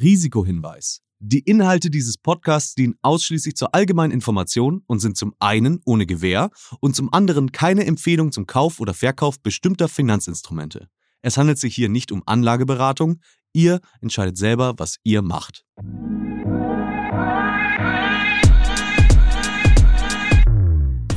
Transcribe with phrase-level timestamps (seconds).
[0.00, 1.00] Risikohinweis.
[1.22, 6.50] Die Inhalte dieses Podcasts dienen ausschließlich zur allgemeinen Information und sind zum einen ohne Gewähr
[6.80, 10.88] und zum anderen keine Empfehlung zum Kauf oder Verkauf bestimmter Finanzinstrumente.
[11.20, 13.20] Es handelt sich hier nicht um Anlageberatung.
[13.52, 15.66] Ihr entscheidet selber, was ihr macht.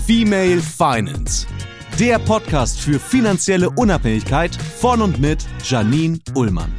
[0.05, 1.47] Female Finance.
[1.97, 6.73] Der Podcast für finanzielle Unabhängigkeit von und mit Janine Ullmann.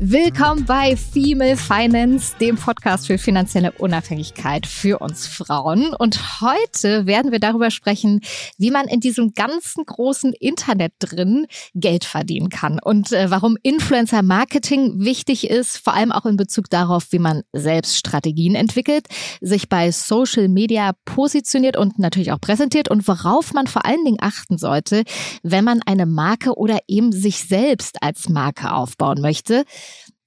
[0.00, 5.94] Willkommen bei Female Finance, dem Podcast für finanzielle Unabhängigkeit für uns Frauen.
[5.94, 8.20] Und heute werden wir darüber sprechen,
[8.58, 14.22] wie man in diesem ganzen großen Internet drin Geld verdienen kann und äh, warum Influencer
[14.22, 19.06] Marketing wichtig ist, vor allem auch in Bezug darauf, wie man selbst Strategien entwickelt,
[19.40, 24.18] sich bei Social Media positioniert und natürlich auch präsentiert und worauf man vor allen Dingen
[24.20, 25.04] achten sollte,
[25.44, 29.64] wenn man eine Marke oder eben sich selbst als Marke aufbauen möchte.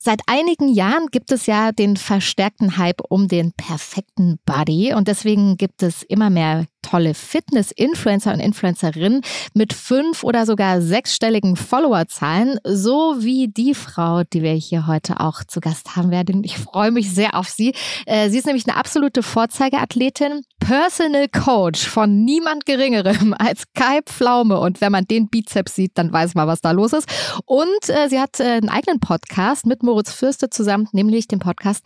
[0.07, 5.57] Seit einigen Jahren gibt es ja den verstärkten Hype um den perfekten Body und deswegen
[5.57, 9.21] gibt es immer mehr tolle Fitness-Influencer und Influencerinnen
[9.53, 15.43] mit fünf oder sogar sechsstelligen Followerzahlen, so wie die Frau, die wir hier heute auch
[15.43, 16.43] zu Gast haben werden.
[16.45, 17.73] Ich freue mich sehr auf sie.
[18.05, 24.59] Äh, sie ist nämlich eine absolute Vorzeigeathletin, Personal Coach von niemand Geringerem als Kai Pflaume.
[24.59, 27.09] Und wenn man den Bizeps sieht, dann weiß man, was da los ist.
[27.45, 31.83] Und äh, sie hat äh, einen eigenen Podcast mit Moritz Fürste zusammen, nämlich den Podcast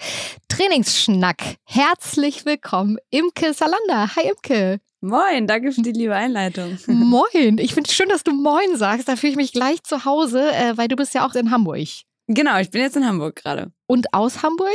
[0.48, 1.56] Trainingsschnack.
[1.66, 4.16] Herzlich willkommen, Imke Salander.
[4.16, 4.80] Hi Imke.
[5.04, 6.78] Moin, danke für die liebe Einleitung.
[6.88, 9.08] Moin, ich finde es schön, dass du Moin sagst.
[9.08, 11.88] Da fühle ich mich gleich zu Hause, äh, weil du bist ja auch in Hamburg.
[12.28, 13.72] Genau, ich bin jetzt in Hamburg gerade.
[13.88, 14.70] Und aus Hamburg?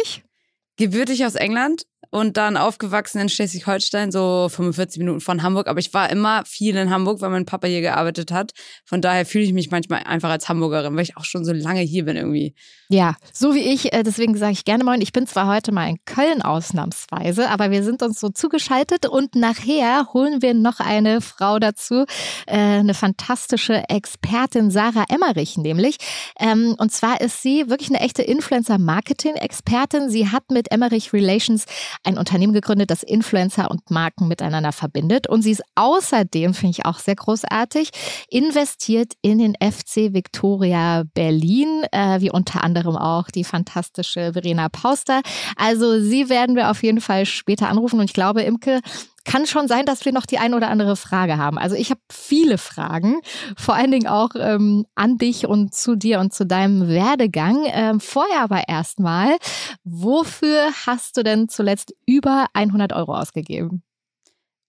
[0.77, 1.84] Gebürtig aus England,
[2.17, 5.69] und dann aufgewachsen in Schleswig-Holstein, so 45 Minuten von Hamburg.
[5.69, 8.53] Aber ich war immer viel in Hamburg, weil mein Papa hier gearbeitet hat.
[8.86, 11.81] Von daher fühle ich mich manchmal einfach als Hamburgerin, weil ich auch schon so lange
[11.81, 12.55] hier bin irgendwie.
[12.89, 13.92] Ja, so wie ich.
[13.92, 15.03] Äh, deswegen sage ich gerne moin.
[15.03, 19.34] Ich bin zwar heute mal in Köln ausnahmsweise, aber wir sind uns so zugeschaltet und
[19.34, 22.07] nachher holen wir noch eine Frau dazu,
[22.46, 25.98] äh, eine fantastische Expertin, Sarah Emmerich nämlich.
[26.40, 30.08] Ähm, und zwar ist sie wirklich eine echte Influencer-Marketing-Expertin.
[30.08, 31.67] Sie hat mit Emmerich Relations
[32.06, 35.28] ein Unternehmen gegründet, das Influencer und Marken miteinander verbindet.
[35.28, 37.90] Und sie ist außerdem, finde ich auch sehr großartig,
[38.28, 45.20] investiert in den FC Victoria Berlin, äh, wie unter anderem auch die fantastische Verena Pauster.
[45.56, 47.98] Also sie werden wir auf jeden Fall später anrufen.
[47.98, 48.80] Und ich glaube, Imke,
[49.27, 51.59] kann schon sein, dass wir noch die ein oder andere Frage haben.
[51.59, 53.20] Also ich habe viele Fragen,
[53.59, 57.67] vor allen Dingen auch ähm, an dich und zu dir und zu deinem Werdegang.
[57.67, 59.37] Ähm, vorher aber erstmal,
[59.85, 63.83] wofür hast du denn zuletzt über 100 Euro ausgegeben?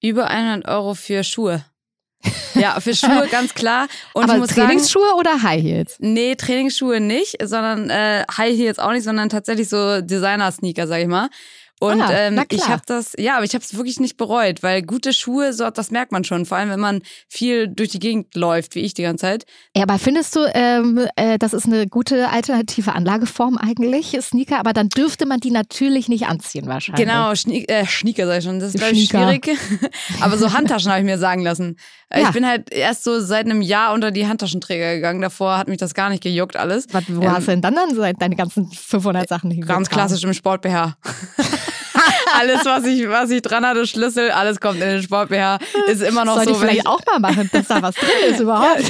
[0.01, 1.63] Über 100 Euro für Schuhe.
[2.56, 3.88] Ja, für Schuhe ganz klar.
[4.13, 5.97] Und Aber Trainingsschuhe sagen, oder High Heels?
[6.00, 11.07] Nee, Trainingsschuhe nicht, sondern äh, High Heels auch nicht, sondern tatsächlich so Designer-Sneaker, sag ich
[11.07, 11.29] mal.
[11.79, 14.81] Und ah, ähm, ich habe das, ja, aber ich habe es wirklich nicht bereut, weil
[14.81, 18.33] gute Schuhe, so das merkt man schon, vor allem wenn man viel durch die Gegend
[18.33, 19.45] läuft, wie ich die ganze Zeit.
[19.75, 24.73] Ja, aber findest du, ähm, äh, das ist eine gute alternative Anlageform eigentlich, Sneaker, aber
[24.73, 27.05] dann dürfte man die natürlich nicht anziehen wahrscheinlich.
[27.05, 29.47] Genau, Schnie äh, Sneaker sag ich schon, das ist glaube ich schwierig.
[30.21, 31.77] aber so Handtaschen habe ich mir sagen lassen.
[32.09, 32.27] Äh, ja.
[32.27, 35.21] Ich bin halt erst so seit einem Jahr unter die Handtaschenträger gegangen.
[35.21, 36.88] Davor hat mich das gar nicht gejuckt alles.
[36.91, 39.83] Was, wo ähm, hast du denn dann, dann deine ganzen 500 Sachen hingegangen?
[39.83, 40.97] Ganz klassisch im Sport BH.
[42.34, 45.59] alles, was ich, was ich dran hatte, Schlüssel, alles kommt in den Sport BH.
[45.88, 46.51] Ist immer noch Soll so.
[46.51, 48.84] Ich vielleicht ich auch mal machen, dass da was drin ist überhaupt.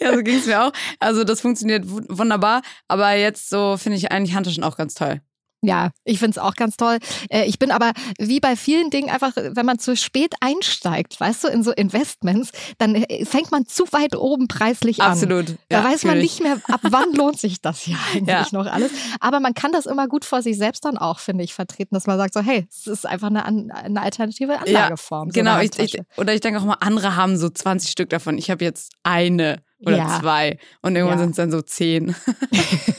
[0.00, 0.72] ja, so ging es mir auch.
[1.00, 2.62] Also das funktioniert wunderbar.
[2.88, 5.20] Aber jetzt so finde ich eigentlich Handtaschen auch ganz toll.
[5.64, 6.98] Ja, ich finde es auch ganz toll.
[7.30, 11.44] Äh, ich bin aber wie bei vielen Dingen einfach, wenn man zu spät einsteigt, weißt
[11.44, 15.12] du, in so Investments, dann äh, fängt man zu weit oben preislich an.
[15.12, 15.56] Absolut.
[15.70, 18.46] Da ja, weiß man nicht mehr, ab wann lohnt sich das hier eigentlich ja.
[18.52, 18.90] noch alles.
[19.20, 22.06] Aber man kann das immer gut vor sich selbst dann auch, finde ich, vertreten, dass
[22.06, 25.28] man sagt so, hey, es ist einfach eine, eine alternative Anlageform.
[25.28, 25.60] Ja, genau.
[25.60, 28.36] Ich, ich, oder ich denke auch mal, andere haben so 20 Stück davon.
[28.36, 30.20] Ich habe jetzt eine oder ja.
[30.20, 31.24] zwei und irgendwann ja.
[31.24, 32.14] sind es dann so zehn.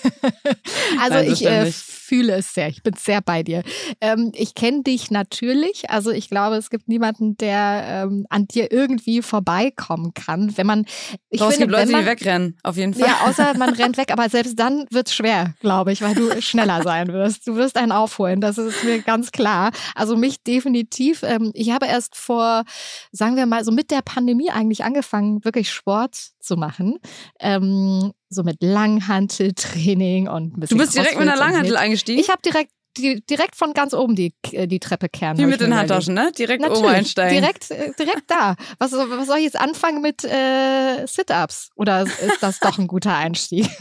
[1.00, 1.72] also ich äh,
[2.06, 2.70] fühle es sehr.
[2.70, 3.64] Ich bin sehr bei dir.
[4.00, 5.90] Ähm, ich kenne dich natürlich.
[5.90, 10.56] Also ich glaube, es gibt niemanden, der ähm, an dir irgendwie vorbeikommen kann.
[10.58, 10.86] Wenn man,
[11.30, 13.08] ich Doch, finde, es gibt Leute, man, die wegrennen, auf jeden Fall.
[13.08, 14.12] Ja, außer man rennt weg.
[14.12, 17.48] Aber selbst dann wird es schwer, glaube ich, weil du schneller sein wirst.
[17.48, 18.42] Du wirst einen aufholen.
[18.42, 19.72] Das ist mir ganz klar.
[19.96, 21.24] Also mich definitiv.
[21.24, 22.64] Ähm, ich habe erst vor,
[23.12, 27.00] sagen wir mal, so mit der Pandemie eigentlich angefangen, wirklich Sport zu machen.
[27.40, 32.20] Ähm, so mit Langhanteltraining und ein bisschen Du bist direkt mit einer Langhantel eingestiegen?
[32.20, 35.38] Ich habe direkt die, direkt von ganz oben die, äh, die Treppe kehren.
[35.38, 36.32] Wie mit den Handtaschen, ne?
[36.32, 37.42] Direkt Natürlich, oben einsteigen.
[37.42, 38.56] Direkt, äh, direkt da.
[38.80, 41.70] Was, was soll ich jetzt anfangen mit äh, Sit-Ups?
[41.76, 43.68] Oder ist das doch ein guter Einstieg?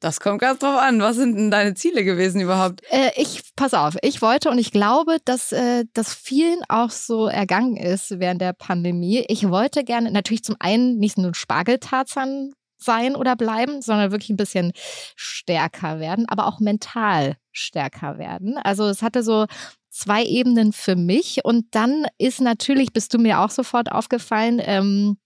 [0.00, 1.00] Das kommt ganz drauf an.
[1.00, 2.80] Was sind denn deine Ziele gewesen überhaupt?
[2.90, 7.26] Äh, ich, pass auf, ich wollte und ich glaube, dass äh, das vielen auch so
[7.26, 9.24] ergangen ist während der Pandemie.
[9.28, 14.36] Ich wollte gerne natürlich zum einen nicht nur Spargeltarzan sein oder bleiben, sondern wirklich ein
[14.36, 14.72] bisschen
[15.16, 18.56] stärker werden, aber auch mental stärker werden.
[18.58, 19.46] Also es hatte so
[19.90, 25.18] zwei Ebenen für mich und dann ist natürlich, bist du mir auch sofort aufgefallen, ähm,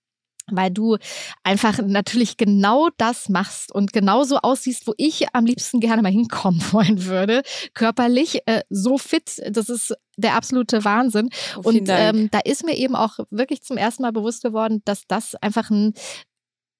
[0.51, 0.99] weil du
[1.43, 6.61] einfach natürlich genau das machst und genauso aussiehst, wo ich am liebsten gerne mal hinkommen
[6.73, 7.43] wollen würde.
[7.75, 11.31] Körperlich äh, so fit, das ist der absolute Wahnsinn.
[11.57, 15.07] Oh, und ähm, da ist mir eben auch wirklich zum ersten Mal bewusst geworden, dass
[15.09, 15.95] das einfach ein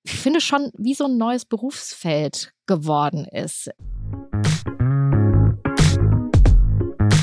[0.05, 3.71] ich finde schon wie so ein neues Berufsfeld geworden ist.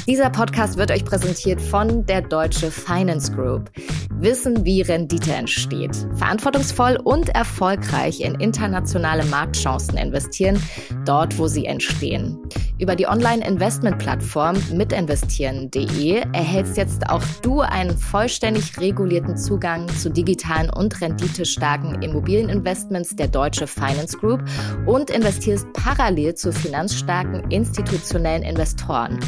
[0.07, 3.71] Dieser Podcast wird euch präsentiert von der Deutsche Finance Group.
[4.19, 5.95] Wissen, wie Rendite entsteht.
[6.15, 10.61] Verantwortungsvoll und erfolgreich in internationale Marktchancen investieren,
[11.05, 12.37] dort wo sie entstehen.
[12.81, 20.99] Über die Online-Investment-Plattform mitinvestieren.de erhältst jetzt auch du einen vollständig regulierten Zugang zu digitalen und
[20.99, 24.41] renditestarken Immobilieninvestments der Deutsche Finance Group
[24.87, 29.19] und investierst parallel zu finanzstarken institutionellen Investoren.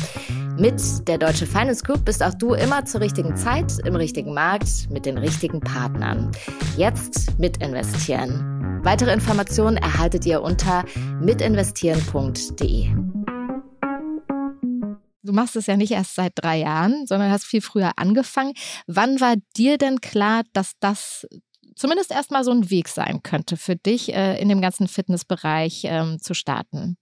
[0.58, 4.90] Mit der Deutsche Finance Group bist auch du immer zur richtigen Zeit, im richtigen Markt,
[4.90, 6.32] mit den richtigen Partnern.
[6.76, 8.82] Jetzt mitinvestieren.
[8.84, 10.86] Weitere Informationen erhaltet ihr unter
[11.22, 13.23] mitinvestieren.de.
[15.24, 18.54] Du machst es ja nicht erst seit drei Jahren, sondern hast viel früher angefangen.
[18.88, 21.26] Wann war dir denn klar, dass das
[21.76, 26.20] zumindest erstmal so ein Weg sein könnte für dich, äh, in dem ganzen Fitnessbereich ähm,
[26.22, 26.98] zu starten?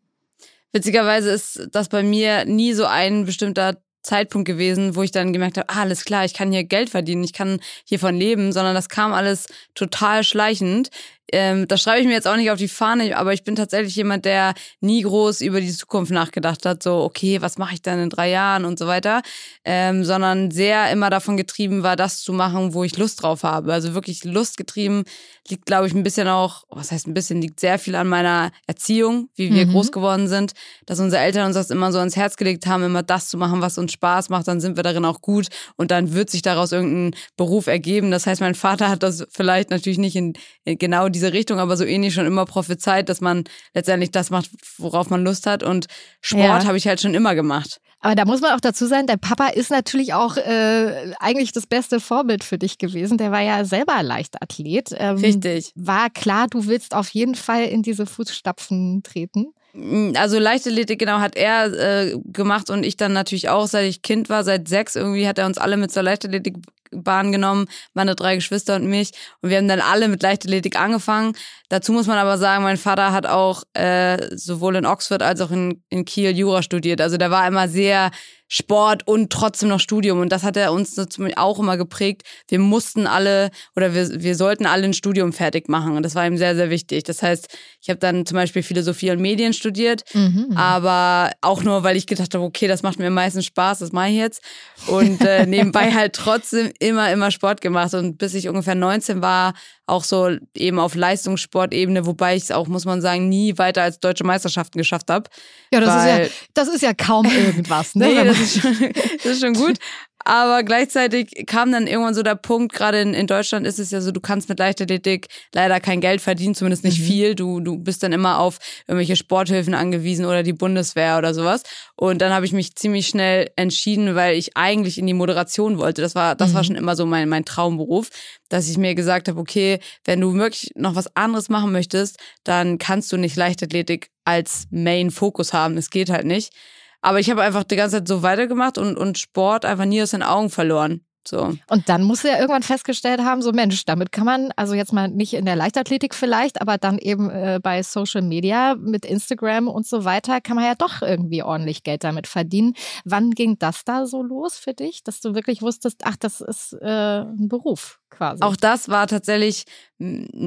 [0.71, 5.57] Witzigerweise ist das bei mir nie so ein bestimmter Zeitpunkt gewesen, wo ich dann gemerkt
[5.57, 8.89] habe, ah, alles klar, ich kann hier Geld verdienen, ich kann hiervon leben, sondern das
[8.89, 9.45] kam alles
[9.75, 10.89] total schleichend
[11.31, 13.95] ähm, das schreibe ich mir jetzt auch nicht auf die Fahne, aber ich bin tatsächlich
[13.95, 17.99] jemand, der nie groß über die Zukunft nachgedacht hat, so, okay, was mache ich dann
[17.99, 19.21] in drei Jahren und so weiter,
[19.63, 23.71] ähm, sondern sehr immer davon getrieben war, das zu machen, wo ich Lust drauf habe.
[23.73, 25.03] Also wirklich Lust getrieben
[25.47, 28.51] liegt, glaube ich, ein bisschen auch, was heißt ein bisschen, liegt sehr viel an meiner
[28.67, 29.71] Erziehung, wie wir mhm.
[29.71, 30.53] groß geworden sind,
[30.85, 33.61] dass unsere Eltern uns das immer so ans Herz gelegt haben, immer das zu machen,
[33.61, 36.71] was uns Spaß macht, dann sind wir darin auch gut und dann wird sich daraus
[36.71, 38.11] irgendein Beruf ergeben.
[38.11, 40.33] Das heißt, mein Vater hat das vielleicht natürlich nicht in,
[40.65, 44.29] in genau diese diese Richtung, aber so ähnlich schon immer prophezeit, dass man letztendlich das
[44.29, 45.61] macht, worauf man Lust hat.
[45.63, 45.85] Und
[46.21, 46.65] Sport ja.
[46.65, 47.79] habe ich halt schon immer gemacht.
[47.99, 51.67] Aber da muss man auch dazu sein, dein Papa ist natürlich auch äh, eigentlich das
[51.67, 53.19] beste Vorbild für dich gewesen.
[53.19, 54.89] Der war ja selber Leichtathlet.
[54.97, 55.71] Ähm, Richtig.
[55.75, 59.53] War klar, du willst auf jeden Fall in diese Fußstapfen treten.
[59.73, 64.01] Mm, also Leichtathletik, genau, hat er äh, gemacht und ich dann natürlich auch, seit ich
[64.01, 66.55] Kind war, seit sechs irgendwie hat er uns alle mit zur Leichtathletik
[66.91, 69.11] Bahn genommen, meine drei Geschwister und mich.
[69.41, 71.33] Und wir haben dann alle mit Leichtathletik angefangen.
[71.69, 75.51] Dazu muss man aber sagen, mein Vater hat auch äh, sowohl in Oxford als auch
[75.51, 77.01] in, in Kiel Jura studiert.
[77.01, 78.11] Also der war immer sehr
[78.53, 80.19] Sport und trotzdem noch Studium.
[80.19, 80.97] Und das hat er uns
[81.37, 82.23] auch immer geprägt.
[82.49, 85.95] Wir mussten alle oder wir, wir sollten alle ein Studium fertig machen.
[85.95, 87.05] Und das war ihm sehr, sehr wichtig.
[87.05, 87.47] Das heißt,
[87.81, 90.51] ich habe dann zum Beispiel Philosophie und Medien studiert, mhm.
[90.53, 93.93] aber auch nur, weil ich gedacht habe, okay, das macht mir am meisten Spaß, das
[93.93, 94.43] mache ich jetzt.
[94.87, 97.93] Und äh, nebenbei halt trotzdem immer, immer Sport gemacht.
[97.93, 99.53] Und bis ich ungefähr 19 war,
[99.91, 103.99] auch so eben auf Leistungssportebene, wobei ich es auch, muss man sagen, nie weiter als
[103.99, 105.29] deutsche Meisterschaften geschafft habe.
[105.73, 107.93] Ja, das, ist ja, das ist ja kaum irgendwas.
[107.95, 108.07] Ne?
[108.07, 109.77] nee, das ist, schon, das ist schon gut.
[110.25, 114.01] Aber gleichzeitig kam dann irgendwann so der Punkt, gerade in, in Deutschland ist es ja
[114.01, 117.05] so, du kannst mit Leichtathletik leider kein Geld verdienen, zumindest nicht mhm.
[117.05, 117.35] viel.
[117.35, 121.63] Du, du bist dann immer auf irgendwelche Sporthilfen angewiesen oder die Bundeswehr oder sowas.
[121.95, 126.01] Und dann habe ich mich ziemlich schnell entschieden, weil ich eigentlich in die Moderation wollte.
[126.01, 126.53] Das war, das mhm.
[126.53, 128.09] war schon immer so mein, mein Traumberuf,
[128.49, 132.77] dass ich mir gesagt habe, okay, wenn du wirklich noch was anderes machen möchtest, dann
[132.77, 135.77] kannst du nicht Leichtathletik als Main-Fokus haben.
[135.77, 136.53] Es geht halt nicht.
[137.01, 140.11] Aber ich habe einfach die ganze Zeit so weitergemacht und, und Sport einfach nie aus
[140.11, 141.01] den Augen verloren.
[141.27, 141.55] So.
[141.69, 144.91] Und dann musst du ja irgendwann festgestellt haben, so Mensch, damit kann man, also jetzt
[144.91, 149.67] mal nicht in der Leichtathletik vielleicht, aber dann eben äh, bei Social Media mit Instagram
[149.67, 152.73] und so weiter, kann man ja doch irgendwie ordentlich Geld damit verdienen.
[153.05, 156.73] Wann ging das da so los für dich, dass du wirklich wusstest, ach, das ist
[156.81, 158.01] äh, ein Beruf?
[158.11, 158.43] quasi.
[158.43, 159.65] Auch das war tatsächlich,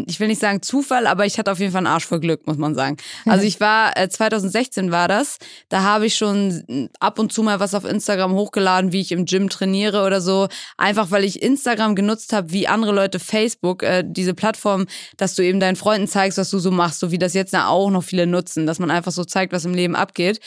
[0.06, 2.46] ich will nicht sagen Zufall, aber ich hatte auf jeden Fall einen Arsch voll Glück,
[2.46, 2.96] muss man sagen.
[3.24, 7.60] Also ich war, äh, 2016 war das, da habe ich schon ab und zu mal
[7.60, 10.48] was auf Instagram hochgeladen, wie ich im Gym trainiere oder so.
[10.76, 15.42] Einfach weil ich Instagram genutzt habe, wie andere Leute Facebook, äh, diese Plattform, dass du
[15.42, 18.26] eben deinen Freunden zeigst, was du so machst, so wie das jetzt auch noch viele
[18.26, 20.40] nutzen, dass man einfach so zeigt, was im Leben abgeht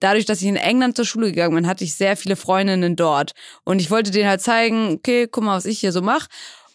[0.00, 3.32] dadurch, dass ich in England zur Schule gegangen bin, hatte ich sehr viele Freundinnen dort.
[3.64, 6.28] Und ich wollte denen halt zeigen, okay, guck mal, was ich hier so mache.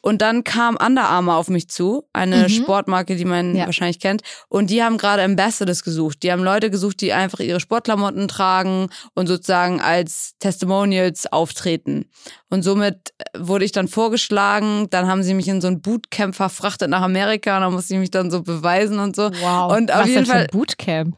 [0.06, 2.50] Und dann kam Under Armour auf mich zu, eine mhm.
[2.50, 3.66] Sportmarke, die man ja.
[3.66, 4.22] wahrscheinlich kennt.
[4.50, 6.22] Und die haben gerade Ambassadors gesucht.
[6.22, 12.06] Die haben Leute gesucht, die einfach ihre Sportklamotten tragen und sozusagen als Testimonials auftreten.
[12.52, 14.92] Und somit wurde ich dann vorgeschlagen.
[14.92, 18.00] Dann haben sie mich in so ein Bootcamp verfrachtet nach Amerika und dann musste ich
[18.00, 19.32] mich dann so beweisen und so.
[19.32, 19.76] Wow.
[19.76, 20.46] Und auf Was jeden Fall.
[20.52, 21.18] Bootcamp?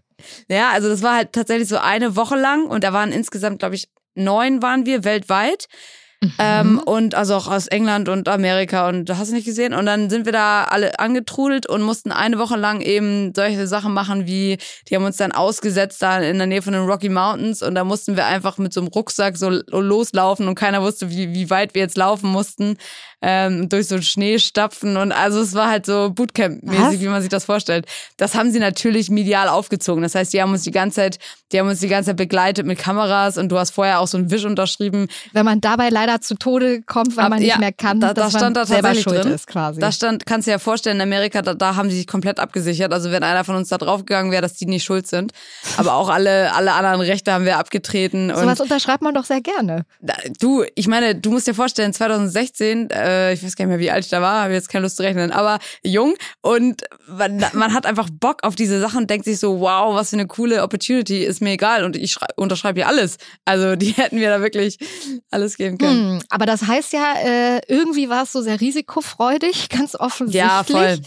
[0.50, 3.75] Ja, also das war halt tatsächlich so eine Woche lang und da waren insgesamt, glaube
[3.75, 5.67] ich, neun waren wir weltweit.
[6.19, 6.33] Mhm.
[6.39, 9.74] Ähm, und also auch aus England und Amerika und du hast es nicht gesehen.
[9.74, 13.93] Und dann sind wir da alle angetrudelt und mussten eine Woche lang eben solche Sachen
[13.93, 14.57] machen wie,
[14.88, 17.83] die haben uns dann ausgesetzt da in der Nähe von den Rocky Mountains und da
[17.83, 21.75] mussten wir einfach mit so einem Rucksack so loslaufen und keiner wusste, wie, wie weit
[21.75, 22.77] wir jetzt laufen mussten
[23.21, 27.29] ähm, durch so Schnee stapfen und also es war halt so Bootcamp-mäßig, wie man sich
[27.29, 27.88] das vorstellt.
[28.17, 30.03] Das haben sie natürlich medial aufgezogen.
[30.03, 31.19] Das heißt, die haben uns die ganze Zeit,
[31.51, 34.19] die haben uns die ganze Zeit begleitet mit Kameras und du hast vorher auch so
[34.19, 35.07] ein Wisch unterschrieben.
[35.33, 38.13] Wenn man dabei leider zu Tode kommt, weil Ab, man nicht ja, mehr kann, da,
[38.13, 39.31] das stand da tatsächlich drin.
[39.31, 39.79] ist quasi.
[39.79, 42.39] Da stand, kannst du dir ja vorstellen, in Amerika, da, da haben sie sich komplett
[42.39, 42.93] abgesichert.
[42.93, 45.31] Also wenn einer von uns da draufgegangen wäre, dass die nicht schuld sind.
[45.77, 48.31] Aber auch alle, alle anderen Rechte haben wir abgetreten.
[48.36, 49.86] So was unterschreibt man doch sehr gerne.
[50.39, 53.79] Du, ich meine, du musst dir vorstellen, 2016, äh, äh, ich weiß gar nicht mehr,
[53.79, 57.43] wie alt ich da war, habe jetzt keine Lust zu rechnen, aber jung und man,
[57.53, 60.27] man, hat einfach Bock auf diese Sachen und denkt sich so, wow, was für eine
[60.27, 63.17] coole Opportunity, ist mir egal und ich unterschreibe hier alles.
[63.45, 64.77] Also die hätten mir da wirklich
[65.31, 66.19] alles geben können.
[66.19, 70.41] Hm, aber das heißt ja, äh, irgendwie war es so sehr risikofreudig, ganz offensichtlich.
[70.43, 70.99] Ja, voll.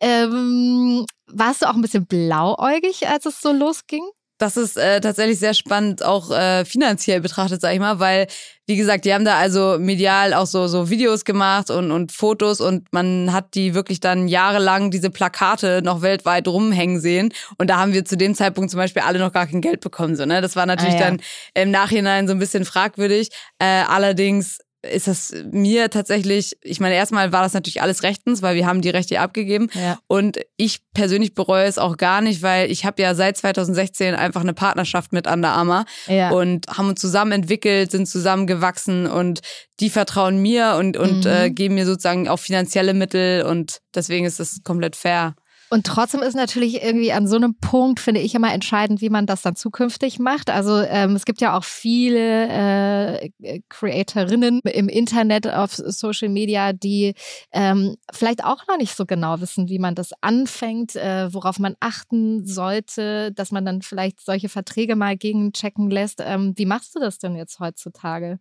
[0.00, 4.04] Ähm, warst du auch ein bisschen blauäugig, als es so losging?
[4.38, 8.26] Das ist äh, tatsächlich sehr spannend, auch äh, finanziell betrachtet, sag ich mal, weil,
[8.66, 12.60] wie gesagt, die haben da also medial auch so, so Videos gemacht und, und Fotos
[12.60, 17.32] und man hat die wirklich dann jahrelang diese Plakate noch weltweit rumhängen sehen.
[17.58, 20.16] Und da haben wir zu dem Zeitpunkt zum Beispiel alle noch gar kein Geld bekommen.
[20.16, 20.40] So, ne?
[20.42, 21.04] Das war natürlich ah, ja.
[21.06, 21.20] dann
[21.54, 23.30] im Nachhinein so ein bisschen fragwürdig.
[23.58, 24.58] Äh, allerdings
[24.92, 28.80] ist das mir tatsächlich, ich meine, erstmal war das natürlich alles rechtens, weil wir haben
[28.80, 29.68] die Rechte abgegeben.
[29.74, 29.98] Ja.
[30.06, 34.40] Und ich persönlich bereue es auch gar nicht, weil ich habe ja seit 2016 einfach
[34.40, 36.30] eine Partnerschaft mit Under Armour ja.
[36.30, 39.40] und haben uns zusammen entwickelt, sind zusammen gewachsen und
[39.80, 41.30] die vertrauen mir und, und mhm.
[41.30, 45.34] äh, geben mir sozusagen auch finanzielle Mittel und deswegen ist das komplett fair.
[45.68, 49.26] Und trotzdem ist natürlich irgendwie an so einem Punkt, finde ich, immer entscheidend, wie man
[49.26, 50.48] das dann zukünftig macht.
[50.48, 57.14] Also ähm, es gibt ja auch viele äh, Creatorinnen im Internet, auf Social Media, die
[57.52, 61.74] ähm, vielleicht auch noch nicht so genau wissen, wie man das anfängt, äh, worauf man
[61.80, 66.22] achten sollte, dass man dann vielleicht solche Verträge mal gegenchecken lässt.
[66.24, 68.38] Ähm, wie machst du das denn jetzt heutzutage?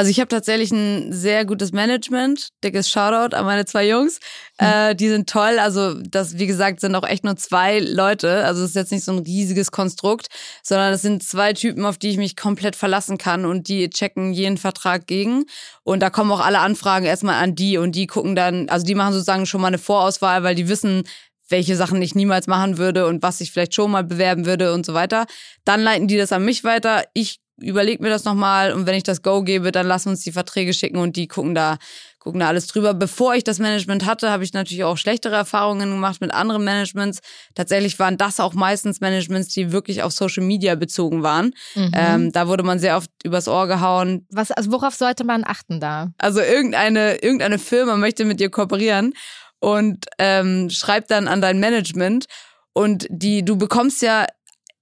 [0.00, 2.48] Also ich habe tatsächlich ein sehr gutes Management.
[2.64, 4.18] Dickes Shoutout an meine zwei Jungs.
[4.58, 4.66] Mhm.
[4.66, 5.58] Äh, die sind toll.
[5.58, 8.46] Also das, wie gesagt, sind auch echt nur zwei Leute.
[8.46, 10.28] Also es ist jetzt nicht so ein riesiges Konstrukt,
[10.62, 14.32] sondern es sind zwei Typen, auf die ich mich komplett verlassen kann und die checken
[14.32, 15.44] jeden Vertrag gegen.
[15.82, 18.94] Und da kommen auch alle Anfragen erstmal an die und die gucken dann, also die
[18.94, 21.02] machen sozusagen schon mal eine Vorauswahl, weil die wissen,
[21.50, 24.86] welche Sachen ich niemals machen würde und was ich vielleicht schon mal bewerben würde und
[24.86, 25.26] so weiter.
[25.66, 27.04] Dann leiten die das an mich weiter.
[27.12, 30.32] Ich überleg mir das nochmal und wenn ich das Go gebe, dann lass uns die
[30.32, 31.78] Verträge schicken und die gucken da,
[32.18, 32.94] gucken da alles drüber.
[32.94, 37.20] Bevor ich das Management hatte, habe ich natürlich auch schlechtere Erfahrungen gemacht mit anderen Managements.
[37.54, 41.52] Tatsächlich waren das auch meistens Managements, die wirklich auf Social Media bezogen waren.
[41.74, 41.92] Mhm.
[41.94, 44.26] Ähm, da wurde man sehr oft übers Ohr gehauen.
[44.30, 46.10] Was, also worauf sollte man achten da?
[46.18, 49.14] Also irgendeine, irgendeine Firma möchte mit dir kooperieren
[49.58, 52.26] und ähm, schreibt dann an dein Management
[52.72, 54.26] und die, du bekommst ja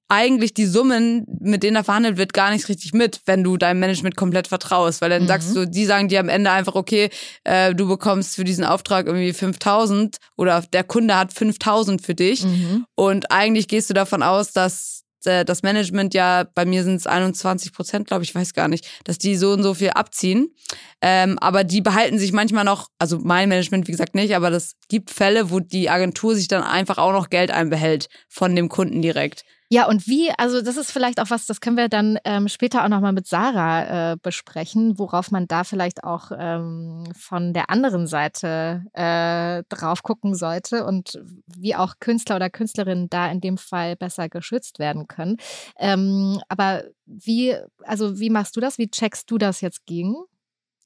[0.09, 3.81] eigentlich die Summen, mit denen da verhandelt wird, gar nicht richtig mit, wenn du deinem
[3.81, 5.01] Management komplett vertraust.
[5.01, 5.29] Weil dann mhm.
[5.29, 7.11] sagst du, die sagen dir am Ende einfach, okay,
[7.45, 12.45] äh, du bekommst für diesen Auftrag irgendwie 5000 oder der Kunde hat 5000 für dich.
[12.45, 12.87] Mhm.
[12.95, 17.07] Und eigentlich gehst du davon aus, dass äh, das Management ja, bei mir sind es
[17.07, 20.55] 21 Prozent, glaube ich, weiß gar nicht, dass die so und so viel abziehen.
[21.03, 24.75] Ähm, aber die behalten sich manchmal noch, also mein Management, wie gesagt, nicht, aber das
[24.89, 29.03] gibt Fälle, wo die Agentur sich dann einfach auch noch Geld einbehält von dem Kunden
[29.03, 29.45] direkt.
[29.71, 32.85] Ja, und wie, also das ist vielleicht auch was, das können wir dann ähm, später
[32.85, 38.07] auch nochmal mit Sarah äh, besprechen, worauf man da vielleicht auch ähm, von der anderen
[38.07, 43.95] Seite äh, drauf gucken sollte und wie auch Künstler oder Künstlerinnen da in dem Fall
[43.95, 45.37] besser geschützt werden können.
[45.79, 48.79] Ähm, aber wie, also wie machst du das?
[48.79, 50.15] Wie checkst du das jetzt gegen?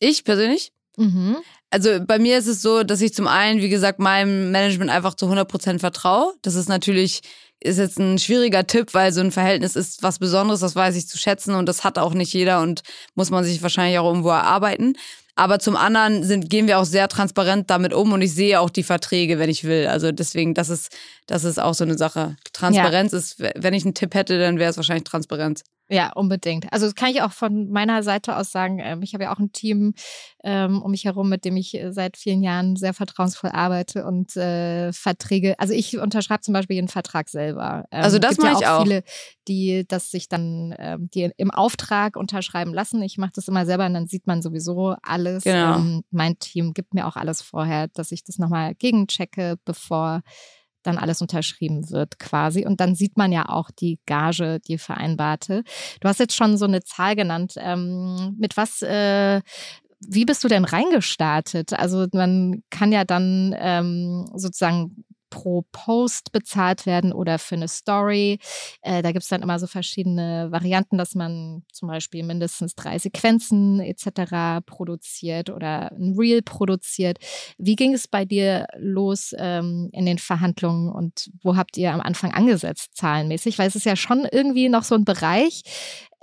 [0.00, 0.72] Ich persönlich?
[0.96, 1.36] Mhm.
[1.70, 5.14] Also bei mir ist es so, dass ich zum einen, wie gesagt, meinem Management einfach
[5.14, 6.34] zu 100 Prozent vertraue.
[6.42, 7.22] Das ist natürlich
[7.64, 11.08] ist jetzt ein schwieriger Tipp, weil so ein Verhältnis ist was Besonderes, das weiß ich
[11.08, 12.82] zu schätzen und das hat auch nicht jeder und
[13.14, 14.94] muss man sich wahrscheinlich auch irgendwo erarbeiten.
[15.34, 18.68] Aber zum anderen sind, gehen wir auch sehr transparent damit um und ich sehe auch
[18.68, 19.86] die Verträge, wenn ich will.
[19.86, 20.94] Also deswegen, das ist,
[21.26, 22.36] das ist auch so eine Sache.
[22.52, 23.18] Transparenz ja.
[23.18, 25.62] ist, wenn ich einen Tipp hätte, dann wäre es wahrscheinlich Transparenz.
[25.92, 26.72] Ja, unbedingt.
[26.72, 28.78] Also das kann ich auch von meiner Seite aus sagen.
[28.82, 29.92] Ähm, ich habe ja auch ein Team
[30.42, 34.34] ähm, um mich herum, mit dem ich äh, seit vielen Jahren sehr vertrauensvoll arbeite und
[34.34, 35.54] äh, Verträge.
[35.58, 37.84] Also ich unterschreibe zum Beispiel jeden Vertrag selber.
[37.90, 38.82] Ähm, also das mache ja ich auch.
[38.84, 39.02] Viele,
[39.48, 43.02] die das sich dann, äh, die im Auftrag unterschreiben lassen.
[43.02, 45.44] Ich mache das immer selber und dann sieht man sowieso alles.
[45.44, 45.76] Genau.
[45.76, 50.22] Ähm, mein Team gibt mir auch alles vorher, dass ich das nochmal gegenchecke, bevor
[50.82, 52.66] dann alles unterschrieben wird quasi.
[52.66, 55.62] Und dann sieht man ja auch die Gage, die vereinbarte.
[56.00, 57.54] Du hast jetzt schon so eine Zahl genannt.
[57.56, 59.40] Ähm, mit was, äh,
[60.00, 61.72] wie bist du denn reingestartet?
[61.74, 68.38] Also man kann ja dann ähm, sozusagen pro Post bezahlt werden oder für eine Story.
[68.82, 72.98] Äh, da gibt es dann immer so verschiedene Varianten, dass man zum Beispiel mindestens drei
[72.98, 74.62] Sequenzen etc.
[74.66, 77.16] produziert oder ein Reel produziert.
[77.56, 82.02] Wie ging es bei dir los ähm, in den Verhandlungen und wo habt ihr am
[82.02, 83.58] Anfang angesetzt, zahlenmäßig?
[83.58, 85.62] Weil es ist ja schon irgendwie noch so ein Bereich,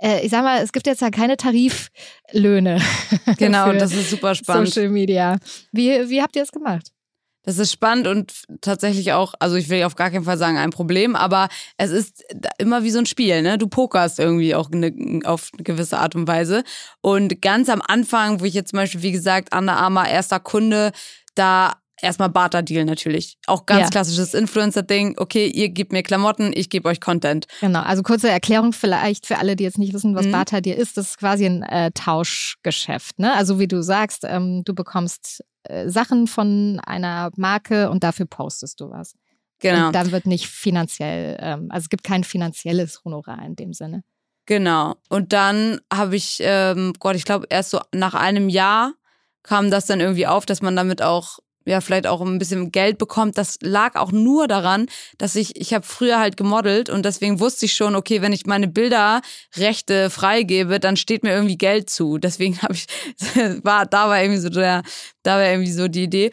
[0.00, 2.80] äh, ich sag mal, es gibt jetzt ja keine Tariflöhne.
[3.38, 4.68] Genau, das ist super spannend.
[4.68, 5.36] Social Media.
[5.72, 6.92] Wie, wie habt ihr es gemacht?
[7.42, 10.70] Das ist spannend und tatsächlich auch, also ich will auf gar keinen Fall sagen ein
[10.70, 12.22] Problem, aber es ist
[12.58, 13.56] immer wie so ein Spiel, ne?
[13.56, 14.92] Du pokerst irgendwie auch eine,
[15.24, 16.64] auf eine gewisse Art und Weise.
[17.00, 20.92] Und ganz am Anfang, wo ich jetzt zum Beispiel, wie gesagt, Anna Arma, erster Kunde,
[21.34, 23.38] da erstmal Barter-Deal natürlich.
[23.46, 23.88] Auch ganz ja.
[23.88, 25.16] klassisches Influencer-Ding.
[25.18, 27.46] Okay, ihr gebt mir Klamotten, ich gebe euch Content.
[27.60, 30.32] Genau, also kurze Erklärung vielleicht für alle, die jetzt nicht wissen, was mhm.
[30.32, 30.96] Barter-Deal ist.
[30.96, 33.18] Das ist quasi ein äh, Tauschgeschäft.
[33.18, 33.32] Ne?
[33.34, 38.80] Also wie du sagst, ähm, du bekommst äh, Sachen von einer Marke und dafür postest
[38.80, 39.14] du was.
[39.60, 39.88] Genau.
[39.88, 44.02] Und dann wird nicht finanziell, ähm, also es gibt kein finanzielles Honorar in dem Sinne.
[44.46, 44.96] Genau.
[45.08, 48.94] Und dann habe ich, ähm, Gott, ich glaube, erst so nach einem Jahr
[49.42, 52.98] kam das dann irgendwie auf, dass man damit auch ja vielleicht auch ein bisschen Geld
[52.98, 53.36] bekommt.
[53.38, 54.86] Das lag auch nur daran,
[55.18, 58.46] dass ich, ich habe früher halt gemodelt und deswegen wusste ich schon, okay, wenn ich
[58.46, 62.18] meine Bilderrechte freigebe, dann steht mir irgendwie Geld zu.
[62.18, 62.86] Deswegen habe ich,
[63.64, 64.82] war, da war irgendwie so der,
[65.22, 66.30] da war irgendwie so die Idee.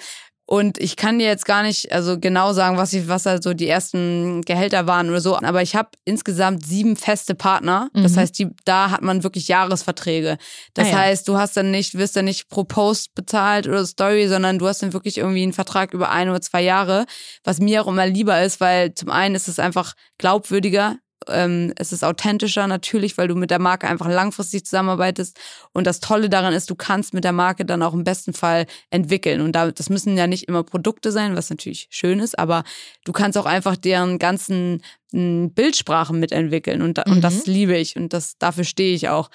[0.49, 3.53] Und ich kann dir jetzt gar nicht also genau sagen, was ich, was halt so
[3.53, 5.37] die ersten Gehälter waren oder so.
[5.37, 7.89] Aber ich habe insgesamt sieben feste Partner.
[7.93, 8.19] Das mhm.
[8.19, 10.37] heißt, die, da hat man wirklich Jahresverträge.
[10.73, 10.97] Das ah, ja.
[10.99, 14.67] heißt, du hast dann nicht, wirst dann nicht pro Post bezahlt oder Story, sondern du
[14.69, 17.05] hast dann wirklich irgendwie einen Vertrag über ein oder zwei Jahre,
[17.43, 20.95] was mir auch immer lieber ist, weil zum einen ist es einfach glaubwürdiger
[21.29, 25.39] ähm, es ist authentischer natürlich, weil du mit der Marke einfach langfristig zusammenarbeitest.
[25.73, 28.65] Und das Tolle daran ist, du kannst mit der Marke dann auch im besten Fall
[28.89, 29.41] entwickeln.
[29.41, 32.63] Und da, das müssen ja nicht immer Produkte sein, was natürlich schön ist, aber
[33.05, 34.81] du kannst auch einfach deren ganzen
[35.13, 36.81] m, Bildsprachen mitentwickeln.
[36.81, 37.13] Und, mhm.
[37.13, 37.53] und das mhm.
[37.53, 39.29] liebe ich und das, dafür stehe ich auch.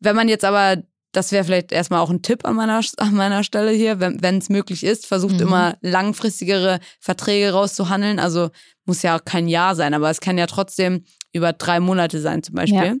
[0.00, 0.82] Wenn man jetzt aber
[1.14, 4.48] das wäre vielleicht erstmal auch ein Tipp an meiner, an meiner Stelle hier, wenn es
[4.48, 5.42] möglich ist, versucht mhm.
[5.42, 8.18] immer langfristigere Verträge rauszuhandeln.
[8.18, 8.50] Also
[8.84, 12.42] muss ja auch kein Jahr sein, aber es kann ja trotzdem über drei Monate sein
[12.42, 12.84] zum Beispiel.
[12.84, 12.94] Ja.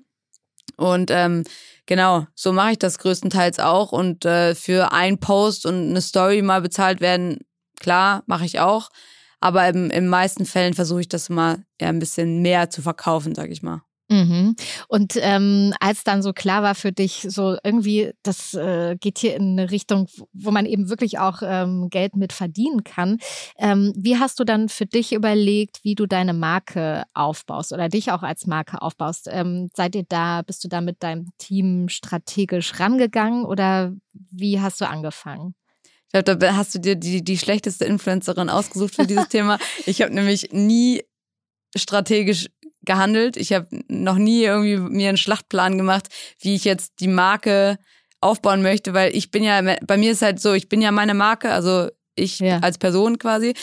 [0.76, 1.44] Und ähm,
[1.86, 3.92] genau, so mache ich das größtenteils auch.
[3.92, 7.38] Und äh, für ein Post und eine Story mal bezahlt werden,
[7.80, 8.90] klar, mache ich auch.
[9.40, 13.34] Aber im, in meisten Fällen versuche ich das mal eher ein bisschen mehr zu verkaufen,
[13.34, 13.82] sag ich mal.
[14.14, 14.54] Mhm.
[14.86, 19.34] Und ähm, als dann so klar war für dich, so irgendwie, das äh, geht hier
[19.34, 23.18] in eine Richtung, wo man eben wirklich auch ähm, Geld mit verdienen kann,
[23.58, 28.12] ähm, wie hast du dann für dich überlegt, wie du deine Marke aufbaust oder dich
[28.12, 29.28] auch als Marke aufbaust?
[29.28, 34.80] Ähm, seid ihr da, bist du da mit deinem Team strategisch rangegangen oder wie hast
[34.80, 35.56] du angefangen?
[36.06, 39.58] Ich glaube, da hast du dir die, die schlechteste Influencerin ausgesucht für dieses Thema.
[39.86, 41.02] Ich habe nämlich nie
[41.76, 42.48] strategisch
[42.84, 43.36] gehandelt.
[43.36, 46.08] Ich habe noch nie irgendwie mir einen Schlachtplan gemacht,
[46.40, 47.78] wie ich jetzt die Marke
[48.20, 51.14] aufbauen möchte, weil ich bin ja, bei mir ist halt so, ich bin ja meine
[51.14, 52.58] Marke, also ich ja.
[52.60, 53.54] als Person quasi.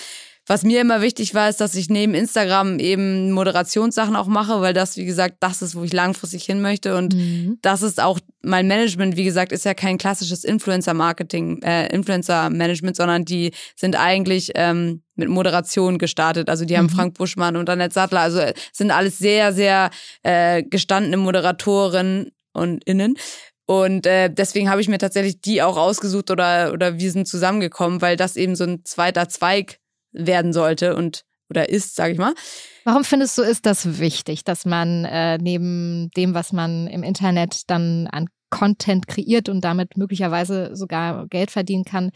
[0.52, 4.74] Was mir immer wichtig war, ist, dass ich neben Instagram eben Moderationssachen auch mache, weil
[4.74, 6.98] das, wie gesagt, das ist, wo ich langfristig hin möchte.
[6.98, 7.58] Und mhm.
[7.62, 13.24] das ist auch mein Management, wie gesagt, ist ja kein klassisches Influencer-Marketing, äh, Influencer-Management, sondern
[13.24, 16.50] die sind eigentlich ähm, mit Moderation gestartet.
[16.50, 16.96] Also die haben mhm.
[16.98, 18.20] Frank Buschmann und Annette Sattler.
[18.20, 19.90] Also äh, sind alles sehr, sehr
[20.24, 23.16] äh, gestandene Moderatoren und Innen.
[23.68, 28.02] Und äh, deswegen habe ich mir tatsächlich die auch ausgesucht oder, oder wir sind zusammengekommen,
[28.02, 29.78] weil das eben so ein zweiter Zweig
[30.12, 32.34] werden sollte und oder ist, sage ich mal.
[32.86, 37.70] Warum findest du, ist das wichtig, dass man äh, neben dem, was man im Internet
[37.70, 42.12] dann an Content kreiert und damit möglicherweise sogar Geld verdienen kann,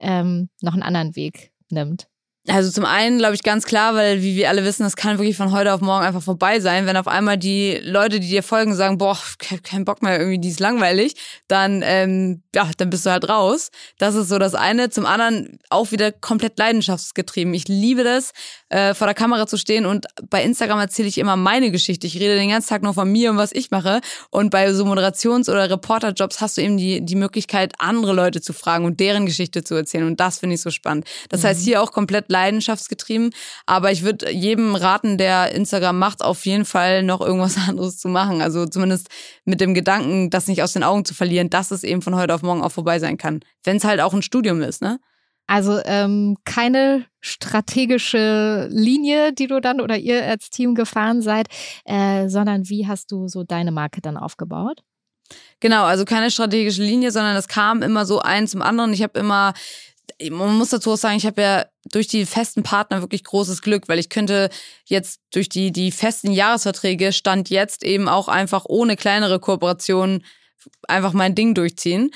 [0.00, 2.08] ähm, noch einen anderen Weg nimmt?
[2.48, 5.36] Also zum einen glaube ich ganz klar, weil wie wir alle wissen, das kann wirklich
[5.36, 6.86] von heute auf morgen einfach vorbei sein.
[6.86, 9.18] Wenn auf einmal die Leute, die dir folgen, sagen, boah,
[9.62, 11.14] kein Bock mehr, irgendwie, die ist langweilig,
[11.46, 13.70] dann ähm, ja, dann bist du halt raus.
[13.98, 14.88] Das ist so das eine.
[14.88, 17.52] Zum anderen auch wieder komplett leidenschaftsgetrieben.
[17.52, 18.32] Ich liebe das,
[18.70, 22.06] äh, vor der Kamera zu stehen und bei Instagram erzähle ich immer meine Geschichte.
[22.06, 24.00] Ich rede den ganzen Tag nur von mir und was ich mache.
[24.30, 28.52] Und bei so Moderations- oder Reporterjobs hast du eben die, die Möglichkeit, andere Leute zu
[28.52, 30.06] fragen und deren Geschichte zu erzählen.
[30.06, 31.06] Und das finde ich so spannend.
[31.28, 31.46] Das mhm.
[31.46, 33.30] heißt, hier auch komplett leidenschaftsgetrieben.
[33.66, 38.08] Aber ich würde jedem raten, der Instagram macht, auf jeden Fall noch irgendwas anderes zu
[38.08, 38.42] machen.
[38.42, 39.08] Also zumindest
[39.44, 42.34] mit dem Gedanken, das nicht aus den Augen zu verlieren, dass es eben von heute
[42.34, 43.40] auf morgen auch vorbei sein kann.
[43.64, 45.00] Wenn es halt auch ein Studium ist, ne?
[45.48, 51.48] Also ähm, keine strategische Linie, die du dann oder ihr als Team gefahren seid,
[51.84, 54.82] äh, sondern wie hast du so deine Marke dann aufgebaut?
[55.60, 58.92] Genau, also keine strategische Linie, sondern es kam immer so ein zum anderen.
[58.92, 59.54] Ich habe immer
[60.30, 63.88] man muss dazu auch sagen, ich habe ja durch die festen Partner wirklich großes Glück,
[63.88, 64.50] weil ich könnte
[64.84, 70.24] jetzt durch die, die festen Jahresverträge stand jetzt eben auch einfach ohne kleinere Kooperationen
[70.88, 72.10] einfach mein Ding durchziehen.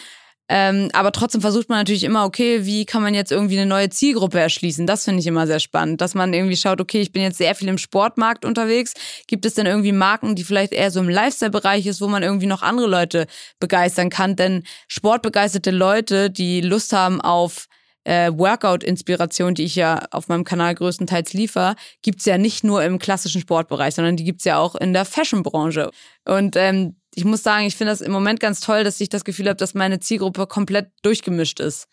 [0.48, 3.88] Ähm, aber trotzdem versucht man natürlich immer, okay, wie kann man jetzt irgendwie eine neue
[3.88, 4.86] Zielgruppe erschließen?
[4.86, 7.54] Das finde ich immer sehr spannend, dass man irgendwie schaut, okay, ich bin jetzt sehr
[7.54, 8.92] viel im Sportmarkt unterwegs.
[9.28, 12.46] Gibt es denn irgendwie Marken, die vielleicht eher so im Lifestyle-Bereich ist, wo man irgendwie
[12.46, 13.26] noch andere Leute
[13.60, 14.36] begeistern kann?
[14.36, 17.68] Denn sportbegeisterte Leute, die Lust haben auf
[18.04, 22.98] äh, Workout-Inspiration, die ich ja auf meinem Kanal größtenteils liefere, gibt's ja nicht nur im
[22.98, 25.90] klassischen Sportbereich, sondern die gibt's ja auch in der Fashion-Branche.
[26.24, 29.24] Und ähm, ich muss sagen, ich finde das im Moment ganz toll, dass ich das
[29.24, 31.88] Gefühl habe, dass meine Zielgruppe komplett durchgemischt ist.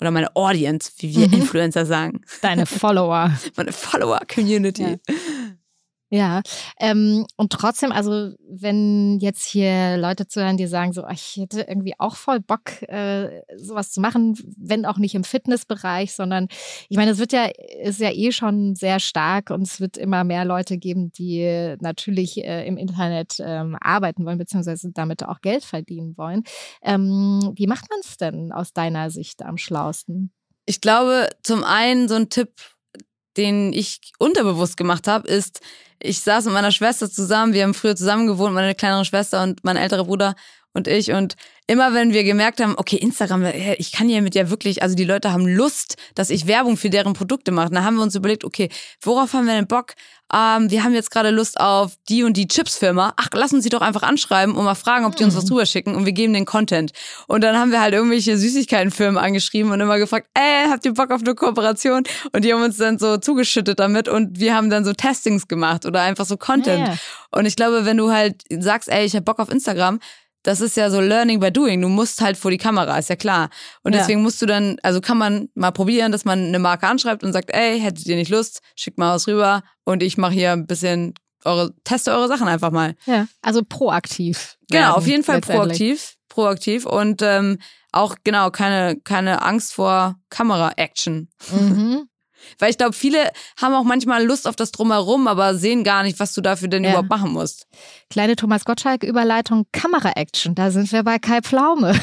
[0.00, 1.34] Oder meine Audience, wie wir mhm.
[1.34, 2.20] Influencer sagen.
[2.42, 3.32] Deine Follower.
[3.56, 4.82] meine Follower-Community.
[4.82, 5.14] Ja.
[6.16, 6.40] Ja,
[6.80, 11.60] ähm, und trotzdem, also wenn jetzt hier Leute zuhören, die sagen so, oh, ich hätte
[11.60, 16.48] irgendwie auch voll Bock, äh, sowas zu machen, wenn auch nicht im Fitnessbereich, sondern
[16.88, 17.50] ich meine, es wird ja,
[17.82, 22.42] ist ja eh schon sehr stark und es wird immer mehr Leute geben, die natürlich
[22.42, 26.44] äh, im Internet ähm, arbeiten wollen, beziehungsweise damit auch Geld verdienen wollen.
[26.80, 30.32] Ähm, wie macht man es denn aus deiner Sicht am schlausten?
[30.64, 32.52] Ich glaube, zum einen so ein Tipp,
[33.36, 35.60] den ich unterbewusst gemacht habe, ist,
[35.98, 39.64] ich saß mit meiner Schwester zusammen, wir haben früher zusammen gewohnt, meine kleinere Schwester und
[39.64, 40.34] mein älterer Bruder
[40.76, 41.12] und ich.
[41.12, 41.34] Und
[41.66, 43.44] immer wenn wir gemerkt haben, okay, Instagram,
[43.78, 46.90] ich kann ja mit ja wirklich, also die Leute haben Lust, dass ich Werbung für
[46.90, 47.70] deren Produkte mache.
[47.70, 48.68] Dann haben wir uns überlegt, okay,
[49.00, 49.94] worauf haben wir denn Bock?
[50.32, 53.14] Ähm, wir haben jetzt gerade Lust auf die und die Chipsfirma.
[53.16, 55.48] Ach, lass uns sie doch einfach anschreiben und mal fragen, ob die uns was mhm.
[55.48, 56.92] drüber schicken und wir geben den Content.
[57.26, 61.10] Und dann haben wir halt irgendwelche Süßigkeitenfirmen angeschrieben und immer gefragt, ey, habt ihr Bock
[61.10, 62.02] auf eine Kooperation?
[62.32, 65.86] Und die haben uns dann so zugeschüttet damit und wir haben dann so Testings gemacht
[65.86, 66.80] oder einfach so Content.
[66.80, 66.98] Ja, ja.
[67.30, 70.00] Und ich glaube, wenn du halt sagst, ey, ich hab Bock auf Instagram,
[70.46, 71.80] das ist ja so Learning by Doing.
[71.80, 73.50] Du musst halt vor die Kamera, ist ja klar.
[73.82, 73.98] Und ja.
[73.98, 77.32] deswegen musst du dann, also kann man mal probieren, dass man eine Marke anschreibt und
[77.32, 80.66] sagt, ey, hättet ihr nicht Lust, schickt mal was rüber und ich mache hier ein
[80.68, 82.94] bisschen eure, teste eure Sachen einfach mal.
[83.06, 84.56] Ja, also proaktiv.
[84.70, 86.14] Genau, auf jeden Fall proaktiv.
[86.28, 87.58] Proaktiv und ähm,
[87.90, 91.28] auch genau keine, keine Angst vor Kamera-Action.
[91.50, 92.08] Mhm.
[92.58, 93.30] Weil ich glaube, viele
[93.60, 96.84] haben auch manchmal Lust auf das Drumherum, aber sehen gar nicht, was du dafür denn
[96.84, 96.90] ja.
[96.90, 97.66] überhaupt machen musst.
[98.10, 100.54] Kleine Thomas Gottschalk-Überleitung, Kamera-Action.
[100.54, 101.94] Da sind wir bei Kai Pflaume,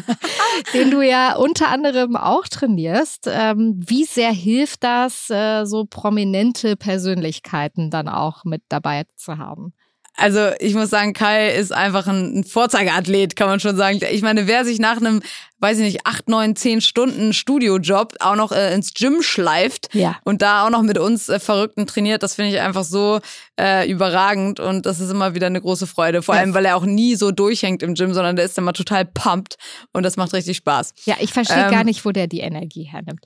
[0.74, 3.26] den du ja unter anderem auch trainierst.
[3.28, 9.72] Ähm, wie sehr hilft das, äh, so prominente Persönlichkeiten dann auch mit dabei zu haben?
[10.18, 14.00] Also ich muss sagen, Kai ist einfach ein Vorzeigeathlet, kann man schon sagen.
[14.10, 15.22] Ich meine, wer sich nach einem,
[15.60, 20.16] weiß ich nicht, acht, neun, zehn Stunden Studiojob auch noch äh, ins Gym schleift ja.
[20.24, 23.20] und da auch noch mit uns äh, Verrückten trainiert, das finde ich einfach so
[23.60, 26.20] äh, überragend und das ist immer wieder eine große Freude.
[26.20, 29.04] Vor allem, weil er auch nie so durchhängt im Gym, sondern der ist immer total
[29.04, 29.56] pumped
[29.92, 30.94] und das macht richtig Spaß.
[31.04, 33.24] Ja, ich verstehe ähm, gar nicht, wo der die Energie hernimmt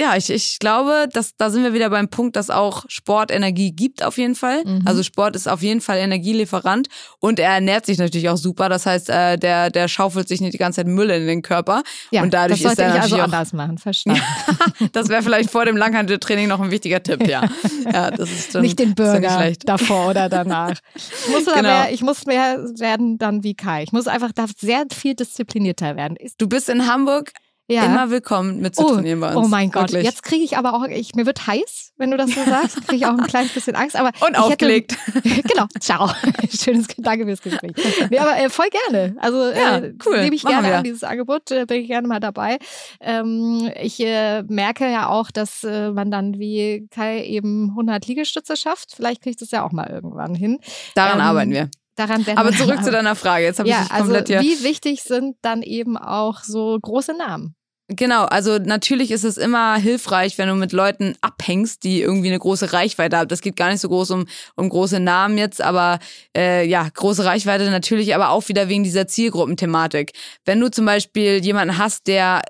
[0.00, 3.70] ja, ich, ich glaube, dass, da sind wir wieder beim Punkt, dass auch Sport Energie
[3.70, 4.64] gibt auf jeden Fall.
[4.64, 4.80] Mhm.
[4.86, 8.70] Also Sport ist auf jeden Fall Energielieferant und er ernährt sich natürlich auch super.
[8.70, 11.82] Das heißt, äh, der, der schaufelt sich nicht die ganze Zeit Müll in den Körper.
[12.10, 14.22] Ja, und dadurch das sollte ist er ich also anders machen, verstanden.
[14.92, 17.42] das wäre vielleicht vor dem Langhandeltraining noch ein wichtiger Tipp, ja.
[17.92, 20.76] ja das ist dann, nicht den Burger nicht davor oder danach.
[20.94, 21.60] Ich muss, genau.
[21.60, 23.82] mehr, ich muss mehr werden dann wie Kai.
[23.82, 26.16] Ich muss einfach da sehr viel disziplinierter werden.
[26.38, 27.32] Du bist in Hamburg
[27.70, 27.84] ja.
[27.84, 29.46] immer willkommen mitzutrainieren oh, bei uns.
[29.46, 30.04] Oh mein Gott, Wirklich.
[30.04, 32.96] jetzt kriege ich aber auch, ich, mir wird heiß, wenn du das so sagst, kriege
[32.96, 33.96] ich auch ein kleines bisschen Angst.
[33.96, 34.96] Aber Und aufgelegt.
[35.22, 36.10] Hätte, genau, ciao.
[36.50, 37.72] Schönes Danke fürs Gespräch.
[38.10, 39.16] Nee, aber äh, voll gerne.
[39.18, 40.20] Also ja, äh, cool.
[40.20, 40.78] nehme ich Machen gerne wir.
[40.78, 42.58] an dieses Angebot, äh, bin ich gerne mal dabei.
[43.00, 48.56] Ähm, ich äh, merke ja auch, dass äh, man dann wie Kai eben 100 Liegestütze
[48.56, 48.94] schafft.
[48.96, 50.58] Vielleicht kriege ich das ja auch mal irgendwann hin.
[50.94, 51.70] Daran ähm, arbeiten wir.
[51.96, 53.44] Daran Aber zurück zu deiner Frage.
[53.44, 57.54] Jetzt habe ja, ich komplett also, Wie wichtig sind dann eben auch so große Namen?
[57.92, 62.38] Genau, also natürlich ist es immer hilfreich, wenn du mit Leuten abhängst, die irgendwie eine
[62.38, 63.26] große Reichweite haben.
[63.26, 65.98] Das geht gar nicht so groß um, um große Namen jetzt, aber
[66.36, 70.12] äh, ja, große Reichweite natürlich, aber auch wieder wegen dieser Zielgruppenthematik.
[70.44, 72.42] Wenn du zum Beispiel jemanden hast, der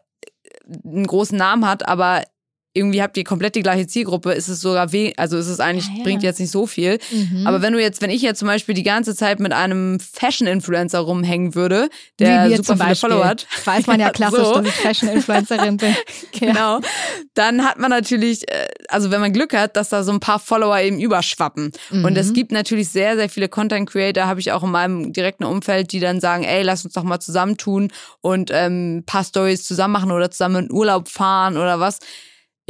[0.85, 2.23] einen großen Namen hat, aber
[2.73, 5.89] irgendwie habt ihr komplett die gleiche Zielgruppe, ist es sogar weh, also ist es eigentlich,
[5.89, 6.03] ah, ja.
[6.05, 6.99] bringt jetzt nicht so viel.
[7.11, 7.45] Mhm.
[7.45, 11.01] Aber wenn du jetzt, wenn ich jetzt zum Beispiel die ganze Zeit mit einem Fashion-Influencer
[11.01, 11.89] rumhängen würde,
[12.21, 13.47] der super viele Follower hat.
[13.65, 14.55] Weiß man ja klassisch, so.
[14.55, 15.97] dass ich Fashion-Influencerin bin.
[16.39, 16.81] genau.
[17.35, 20.39] Dann hat man natürlich, äh, also wenn man Glück hat, dass da so ein paar
[20.39, 21.73] Follower eben überschwappen.
[21.91, 22.05] Mhm.
[22.05, 25.91] Und es gibt natürlich sehr, sehr viele Content-Creator, habe ich auch in meinem direkten Umfeld,
[25.91, 29.93] die dann sagen, ey, lass uns doch mal zusammentun und ähm, ein paar Stories zusammen
[29.93, 31.99] machen oder zusammen in Urlaub fahren oder was.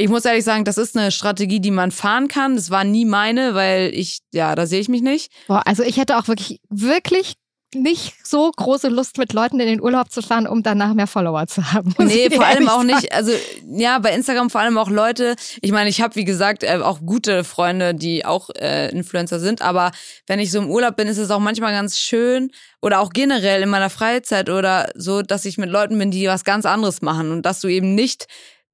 [0.01, 2.55] Ich muss ehrlich sagen, das ist eine Strategie, die man fahren kann.
[2.55, 5.31] Das war nie meine, weil ich, ja, da sehe ich mich nicht.
[5.47, 7.35] Boah, also ich hätte auch wirklich, wirklich
[7.73, 11.47] nicht so große Lust, mit Leuten in den Urlaub zu fahren, um danach mehr Follower
[11.47, 11.93] zu haben.
[11.99, 13.13] Nee, vor allem auch nicht.
[13.13, 13.31] Also
[13.67, 15.35] ja, bei Instagram vor allem auch Leute.
[15.61, 19.61] Ich meine, ich habe wie gesagt äh, auch gute Freunde, die auch äh, Influencer sind.
[19.61, 19.91] Aber
[20.27, 23.61] wenn ich so im Urlaub bin, ist es auch manchmal ganz schön oder auch generell
[23.61, 27.31] in meiner Freizeit oder so, dass ich mit Leuten bin, die was ganz anderes machen
[27.31, 28.25] und dass du eben nicht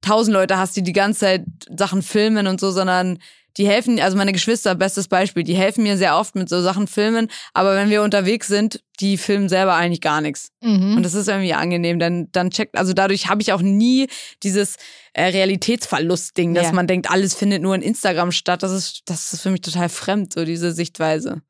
[0.01, 3.19] tausend Leute hast, die die ganze Zeit Sachen filmen und so, sondern
[3.57, 6.87] die helfen, also meine Geschwister, bestes Beispiel, die helfen mir sehr oft mit so Sachen
[6.87, 10.51] filmen, aber wenn wir unterwegs sind, die filmen selber eigentlich gar nichts.
[10.61, 10.97] Mhm.
[10.97, 14.07] Und das ist irgendwie angenehm, dann, dann checkt, also dadurch habe ich auch nie
[14.43, 14.75] dieses
[15.13, 16.71] äh, Realitätsverlust-Ding, dass ja.
[16.73, 18.61] man denkt, alles findet nur in Instagram statt.
[18.61, 21.41] Das ist, das ist für mich total fremd, so diese Sichtweise.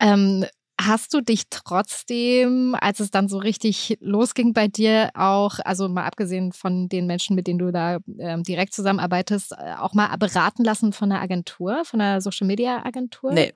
[0.00, 0.44] Ähm,
[0.78, 6.04] Hast du dich trotzdem, als es dann so richtig losging bei dir, auch, also mal
[6.04, 10.64] abgesehen von den Menschen, mit denen du da ähm, direkt zusammenarbeitest, äh, auch mal beraten
[10.64, 13.32] lassen von einer Agentur, von einer Social Media Agentur?
[13.32, 13.54] Nee.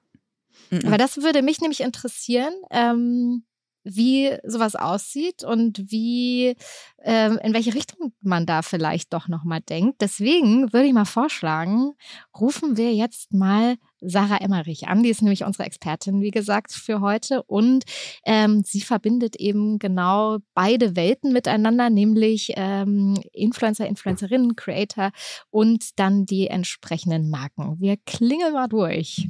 [0.85, 2.55] Aber das würde mich nämlich interessieren.
[2.71, 3.45] Ähm,
[3.85, 6.57] wie sowas aussieht und wie
[7.03, 10.01] ähm, in welche Richtung man da vielleicht doch noch mal denkt.
[10.01, 11.93] Deswegen würde ich mal vorschlagen,
[12.39, 15.03] rufen wir jetzt mal Sarah Emmerich an.
[15.03, 17.43] Die ist nämlich unsere Expertin, wie gesagt, für heute.
[17.43, 17.85] Und
[18.25, 25.11] ähm, sie verbindet eben genau beide Welten miteinander, nämlich ähm, Influencer, Influencerinnen, Creator
[25.51, 27.77] und dann die entsprechenden Marken.
[27.81, 29.29] Wir klingeln mal durch.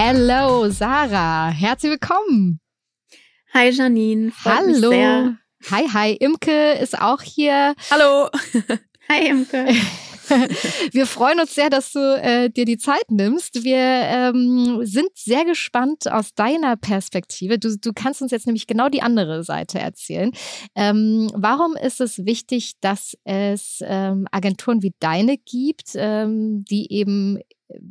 [0.00, 1.50] Hello, Sarah.
[1.50, 2.60] Herzlich willkommen.
[3.52, 4.30] Hi, Janine.
[4.30, 5.32] Freut Hallo.
[5.72, 6.12] Hi, hi.
[6.12, 7.74] Imke ist auch hier.
[7.90, 8.28] Hallo.
[9.08, 9.66] Hi, Imke.
[10.92, 13.64] Wir freuen uns sehr, dass du äh, dir die Zeit nimmst.
[13.64, 17.58] Wir ähm, sind sehr gespannt aus deiner Perspektive.
[17.58, 20.30] Du, du kannst uns jetzt nämlich genau die andere Seite erzählen.
[20.76, 27.40] Ähm, warum ist es wichtig, dass es ähm, Agenturen wie deine gibt, ähm, die eben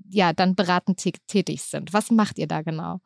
[0.10, 1.94] ja dann beratend tätig sind.
[1.94, 3.00] Was macht ihr da genau?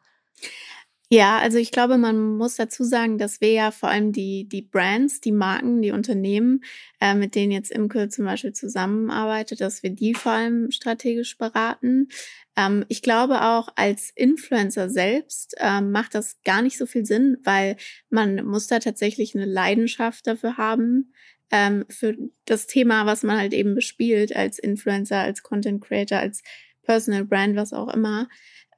[1.13, 4.62] Ja, also ich glaube, man muss dazu sagen, dass wir ja vor allem die, die
[4.62, 6.63] Brands, die Marken, die Unternehmen,
[7.01, 12.07] äh, mit denen jetzt Imke zum Beispiel zusammenarbeitet, dass wir die vor allem strategisch beraten.
[12.55, 17.39] Ähm, ich glaube auch als Influencer selbst äh, macht das gar nicht so viel Sinn,
[17.43, 17.75] weil
[18.10, 21.12] man muss da tatsächlich eine Leidenschaft dafür haben,
[21.51, 26.43] ähm, für das Thema, was man halt eben bespielt als Influencer, als Content Creator, als
[26.83, 28.27] Personal Brand, was auch immer.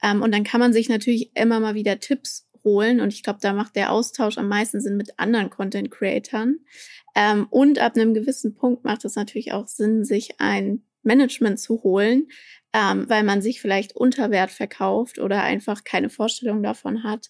[0.01, 2.99] Ähm, und dann kann man sich natürlich immer mal wieder Tipps holen.
[2.99, 6.57] Und ich glaube, da macht der Austausch am meisten Sinn mit anderen Content Creatern.
[7.15, 11.83] Ähm, und ab einem gewissen Punkt macht es natürlich auch Sinn, sich ein Management zu
[11.83, 12.27] holen,
[12.73, 17.29] ähm, weil man sich vielleicht unter Wert verkauft oder einfach keine Vorstellung davon hat,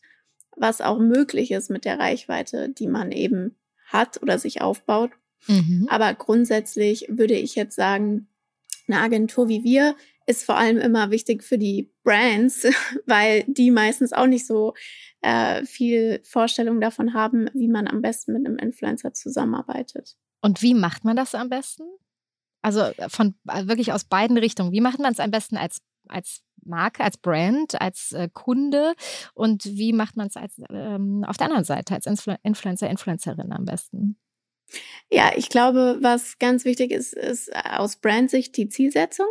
[0.56, 5.12] was auch möglich ist mit der Reichweite, die man eben hat oder sich aufbaut.
[5.48, 5.88] Mhm.
[5.90, 8.28] Aber grundsätzlich würde ich jetzt sagen,
[8.88, 12.66] eine Agentur wie wir ist vor allem immer wichtig für die Brands,
[13.06, 14.74] weil die meistens auch nicht so
[15.22, 20.16] äh, viel Vorstellung davon haben, wie man am besten mit einem Influencer zusammenarbeitet.
[20.42, 21.84] Und wie macht man das am besten?
[22.62, 24.72] Also äh, von äh, wirklich aus beiden Richtungen.
[24.72, 28.94] Wie macht man es am besten als als Marke, als Brand, als äh, Kunde
[29.34, 33.52] und wie macht man es als ähm, auf der anderen Seite als Influ Influencer, Influencerin
[33.52, 34.18] am besten?
[35.12, 39.28] Ja, ich glaube, was ganz wichtig ist, ist äh, aus Brandsicht die Zielsetzung.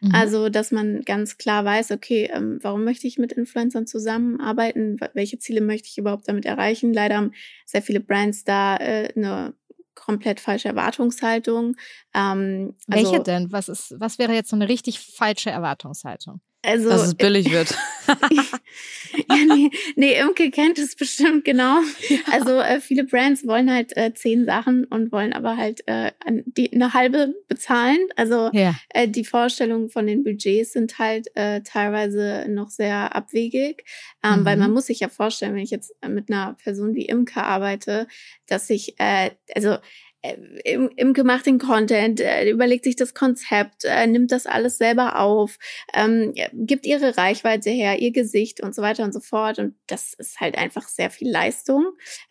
[0.00, 0.14] Mhm.
[0.14, 4.98] Also, dass man ganz klar weiß, okay, ähm, warum möchte ich mit Influencern zusammenarbeiten?
[5.14, 6.92] Welche Ziele möchte ich überhaupt damit erreichen?
[6.92, 7.32] Leider haben
[7.64, 9.54] sehr viele Brands da äh, eine
[9.94, 11.76] komplett falsche Erwartungshaltung.
[12.14, 13.52] Ähm, also, Welche denn?
[13.52, 16.40] Was ist, was wäre jetzt so eine richtig falsche Erwartungshaltung?
[16.64, 17.76] Also, dass es billig wird.
[18.08, 21.80] ja, nee, nee, Imke kennt es bestimmt, genau.
[22.08, 22.18] Ja.
[22.30, 26.12] Also äh, viele Brands wollen halt äh, zehn Sachen und wollen aber halt äh,
[26.46, 27.98] die, eine halbe bezahlen.
[28.16, 28.74] Also ja.
[28.90, 33.84] äh, die Vorstellungen von den Budgets sind halt äh, teilweise noch sehr abwegig,
[34.24, 34.44] ähm, mhm.
[34.44, 38.06] weil man muss sich ja vorstellen, wenn ich jetzt mit einer Person wie Imke arbeite,
[38.46, 39.78] dass ich, äh, also äh,
[40.22, 45.58] im, im gemachten Content, äh, überlegt sich das Konzept, äh, nimmt das alles selber auf,
[45.94, 49.58] ähm, gibt ihre Reichweite her, ihr Gesicht und so weiter und so fort.
[49.58, 51.86] Und das ist halt einfach sehr viel Leistung,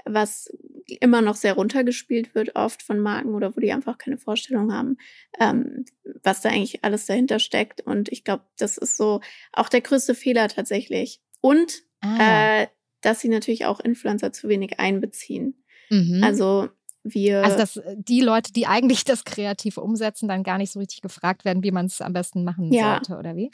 [0.06, 0.50] was
[0.88, 4.98] immer noch sehr runtergespielt wird, oft von Marken oder wo die einfach keine Vorstellung haben,
[5.40, 5.86] ähm,
[6.24, 7.82] was da eigentlich alles dahinter steckt.
[7.82, 9.20] Und ich glaube, das ist so
[9.52, 11.22] auch der größte Fehler tatsächlich.
[11.42, 12.62] Und ah.
[12.62, 12.68] äh,
[13.02, 15.62] dass sie natürlich auch Influencer zu wenig einbeziehen.
[15.90, 16.24] Mhm.
[16.24, 16.70] Also
[17.04, 20.80] wir also, dass äh, die Leute, die eigentlich das kreativ umsetzen, dann gar nicht so
[20.80, 22.96] richtig gefragt werden, wie man es am besten machen ja.
[22.96, 23.52] sollte, oder wie?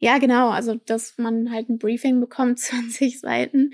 [0.00, 0.50] Ja, genau.
[0.50, 3.72] Also, dass man halt ein Briefing bekommt, 20 Seiten.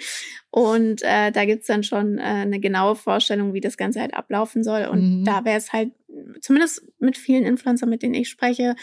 [0.51, 4.65] Und äh, da gibt's dann schon äh, eine genaue Vorstellung, wie das Ganze halt ablaufen
[4.65, 4.87] soll.
[4.87, 5.25] Und mhm.
[5.25, 5.93] da wäre es halt,
[6.41, 8.75] zumindest mit vielen Influencern, mit denen ich spreche,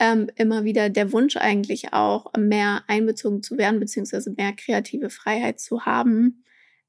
[0.00, 5.60] ähm, immer wieder der Wunsch eigentlich auch, mehr einbezogen zu werden, beziehungsweise mehr kreative Freiheit
[5.60, 6.44] zu haben.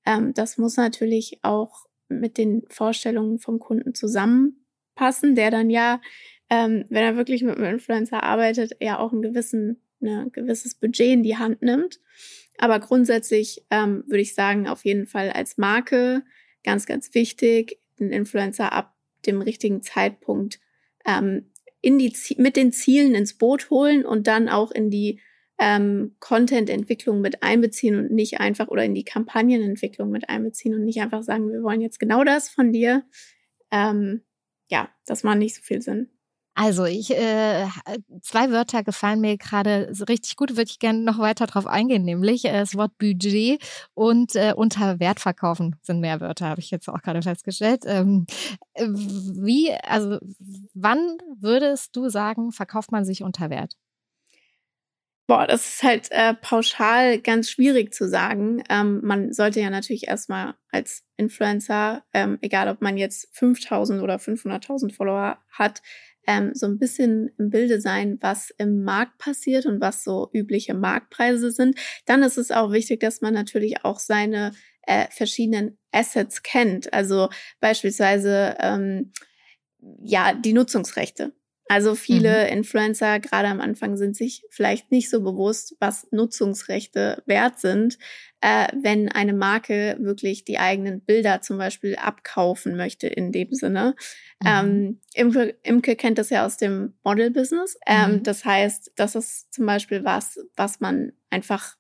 [0.06, 6.02] Ähm, das muss natürlich auch mit den Vorstellungen vom Kunden zusammenpassen, der dann ja,
[6.50, 11.14] ähm, wenn er wirklich mit einem Influencer arbeitet, ja auch ein gewissen, ne, gewisses Budget
[11.14, 12.00] in die Hand nimmt.
[12.58, 16.24] Aber grundsätzlich ähm, würde ich sagen, auf jeden Fall als Marke
[16.64, 20.60] ganz, ganz wichtig, den Influencer ab dem richtigen Zeitpunkt
[21.06, 25.20] ähm, in die, mit den Zielen ins Boot holen und dann auch in die
[25.58, 31.02] ähm, Content-Entwicklung mit einbeziehen und nicht einfach oder in die Kampagnenentwicklung mit einbeziehen und nicht
[31.02, 33.04] einfach sagen, wir wollen jetzt genau das von dir.
[33.72, 34.22] Ähm,
[34.70, 36.10] ja, das macht nicht so viel Sinn.
[36.58, 37.68] Also ich äh,
[38.22, 42.04] zwei Wörter gefallen mir gerade so richtig gut, würde ich gerne noch weiter drauf eingehen,
[42.06, 43.62] nämlich äh, das Wort Budget
[43.94, 47.84] und äh, unter Wert verkaufen sind mehr Wörter, habe ich jetzt auch gerade festgestellt.
[47.86, 48.26] Ähm,
[48.78, 50.18] wie, also
[50.74, 53.76] wann würdest du sagen, verkauft man sich unter Wert?
[55.28, 58.64] Boah, das ist halt äh, pauschal ganz schwierig zu sagen.
[58.70, 64.18] Ähm, man sollte ja natürlich erstmal als Influencer, ähm, egal ob man jetzt 5000 oder
[64.18, 65.82] 500.000 Follower hat,
[66.28, 70.76] ähm, so ein bisschen im Bilde sein, was im Markt passiert und was so übliche
[70.76, 71.78] Marktpreise sind.
[72.06, 74.52] Dann ist es auch wichtig, dass man natürlich auch seine
[74.84, 76.94] äh, verschiedenen Assets kennt.
[76.94, 79.12] Also beispielsweise ähm,
[80.04, 81.34] ja die Nutzungsrechte.
[81.68, 82.58] Also viele mhm.
[82.58, 87.98] Influencer, gerade am Anfang, sind sich vielleicht nicht so bewusst, was Nutzungsrechte wert sind,
[88.42, 93.96] äh, wenn eine Marke wirklich die eigenen Bilder zum Beispiel abkaufen möchte in dem Sinne.
[94.44, 94.48] Mhm.
[94.48, 97.78] Ähm, Imke, Imke, kennt das ja aus dem Model-Business.
[97.88, 98.24] Ähm, mhm.
[98.24, 101.78] Das heißt, das ist zum Beispiel was, was man einfach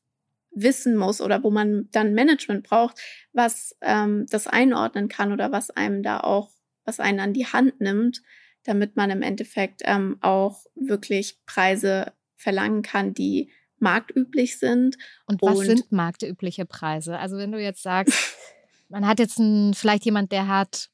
[0.51, 2.99] wissen muss oder wo man dann Management braucht,
[3.33, 6.49] was ähm, das einordnen kann oder was einem da auch,
[6.85, 8.23] was einen an die Hand nimmt
[8.65, 14.97] damit man im Endeffekt ähm, auch wirklich Preise verlangen kann, die marktüblich sind.
[15.27, 17.17] Und was und sind marktübliche Preise?
[17.17, 18.13] Also wenn du jetzt sagst,
[18.89, 20.89] man hat jetzt ein, vielleicht jemand, der hat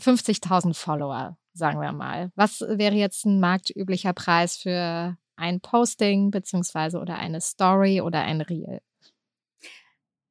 [0.00, 2.30] 50.000 Follower, sagen wir mal.
[2.34, 8.40] Was wäre jetzt ein marktüblicher Preis für ein Posting beziehungsweise oder eine Story oder ein
[8.40, 8.80] Reel?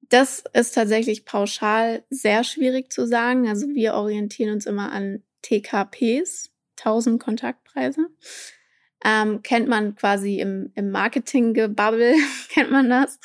[0.10, 3.48] Das ist tatsächlich pauschal sehr schwierig zu sagen.
[3.48, 6.52] Also wir orientieren uns immer an TKPs,
[6.84, 8.08] 1000 Kontaktpreise.
[9.04, 12.16] Ähm, kennt man quasi im, im Marketing-Gebubble,
[12.50, 13.20] kennt man das.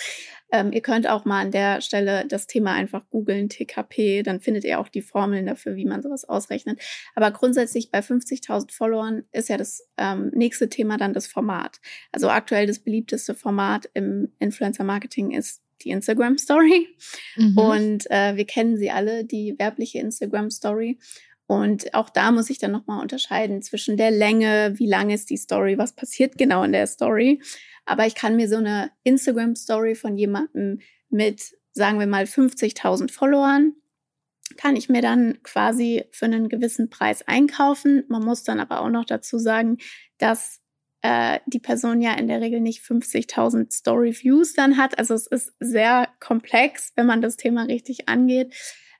[0.53, 4.65] Ähm, ihr könnt auch mal an der Stelle das Thema einfach googeln, TKP, dann findet
[4.65, 6.81] ihr auch die Formeln dafür, wie man sowas ausrechnet.
[7.15, 11.81] Aber grundsätzlich bei 50.000 Followern ist ja das ähm, nächste Thema dann das Format.
[12.13, 16.89] Also aktuell das beliebteste Format im Influencer-Marketing ist die Instagram Story.
[17.37, 17.59] Mhm.
[17.59, 20.99] Und äh, wir kennen sie alle, die werbliche Instagram Story.
[21.47, 25.37] Und auch da muss ich dann nochmal unterscheiden zwischen der Länge, wie lang ist die
[25.37, 27.41] Story, was passiert genau in der Story.
[27.85, 33.75] Aber ich kann mir so eine Instagram-Story von jemandem mit, sagen wir mal, 50.000 Followern,
[34.57, 38.05] kann ich mir dann quasi für einen gewissen Preis einkaufen.
[38.09, 39.79] Man muss dann aber auch noch dazu sagen,
[40.19, 40.61] dass
[41.03, 44.99] äh, die Person ja in der Regel nicht 50.000 Story-Views dann hat.
[44.99, 48.55] Also es ist sehr komplex, wenn man das Thema richtig angeht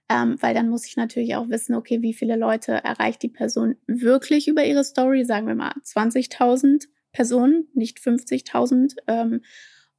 [0.09, 3.77] ähm, weil dann muss ich natürlich auch wissen, okay, wie viele Leute erreicht die Person
[3.87, 5.25] wirklich über ihre Story?
[5.25, 8.97] Sagen wir mal 20.000 Personen, nicht 50.000.
[9.09, 9.43] Ähm,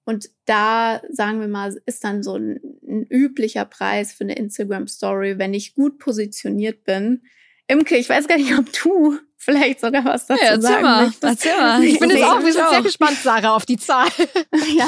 [0.06, 5.38] und da, sagen wir mal, ist dann so ein, ein üblicher Preis für eine Instagram-Story,
[5.38, 7.24] wenn ich gut positioniert bin.
[7.68, 11.24] Imke, ich weiß gar nicht, ob du vielleicht sogar was dazu ja, sagen mal, möchtest.
[11.46, 11.84] Erzähl mal.
[11.84, 14.08] Ich bin jetzt auch, wir sind sehr gespannt, Sarah, auf die Zahl.
[14.78, 14.88] ja,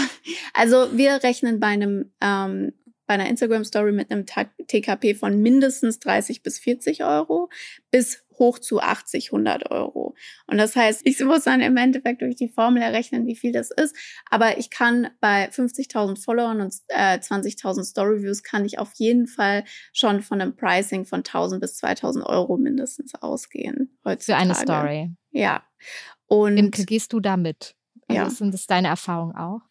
[0.54, 2.74] also wir rechnen bei einem ähm,
[3.10, 7.50] bei einer Instagram-Story mit einem TKP von mindestens 30 bis 40 Euro
[7.90, 10.14] bis hoch zu 80, 100 Euro.
[10.46, 13.72] Und das heißt, ich muss dann im Endeffekt durch die Formel errechnen, wie viel das
[13.72, 13.96] ist.
[14.30, 19.64] Aber ich kann bei 50.000 Followern und äh, 20.000 Story-Views kann ich auf jeden Fall
[19.92, 23.98] schon von einem Pricing von 1.000 bis 2.000 Euro mindestens ausgehen.
[24.06, 24.40] Heutzutage.
[24.40, 25.16] Für eine Story.
[25.32, 25.64] Ja.
[26.28, 27.76] Und Imke, gehst du damit?
[28.08, 28.30] Also ja.
[28.30, 29.62] Sind das deine Erfahrungen auch?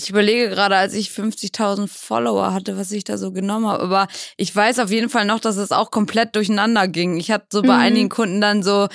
[0.00, 3.82] Ich überlege gerade, als ich 50.000 Follower hatte, was ich da so genommen habe.
[3.82, 7.16] Aber ich weiß auf jeden Fall noch, dass es auch komplett durcheinander ging.
[7.18, 7.80] Ich hatte so bei Mhm.
[7.80, 8.86] einigen Kunden dann so,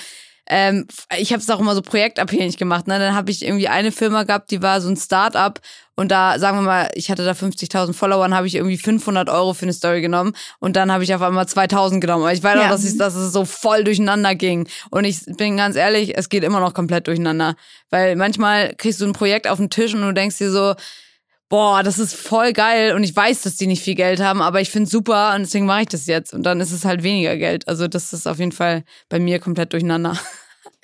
[0.46, 0.86] ähm,
[1.16, 2.86] ich habe es auch immer so projektabhängig gemacht.
[2.86, 2.98] Ne?
[2.98, 5.60] Dann habe ich irgendwie eine Firma gehabt, die war so ein Start-up
[5.96, 9.28] und da, sagen wir mal, ich hatte da 50.000 Follower, dann habe ich irgendwie 500
[9.30, 12.24] Euro für eine Story genommen und dann habe ich auf einmal 2.000 genommen.
[12.24, 12.66] Aber ich weiß Ja.
[12.66, 14.68] auch, dass, ich, dass es so voll durcheinander ging.
[14.90, 17.54] Und ich bin ganz ehrlich, es geht immer noch komplett durcheinander.
[17.90, 20.74] Weil manchmal kriegst du ein Projekt auf den Tisch und du denkst dir so,
[21.48, 24.60] boah, das ist voll geil und ich weiß, dass die nicht viel Geld haben, aber
[24.60, 27.36] ich finde super und deswegen mache ich das jetzt und dann ist es halt weniger
[27.36, 27.68] Geld.
[27.68, 30.18] Also das ist auf jeden Fall bei mir komplett durcheinander.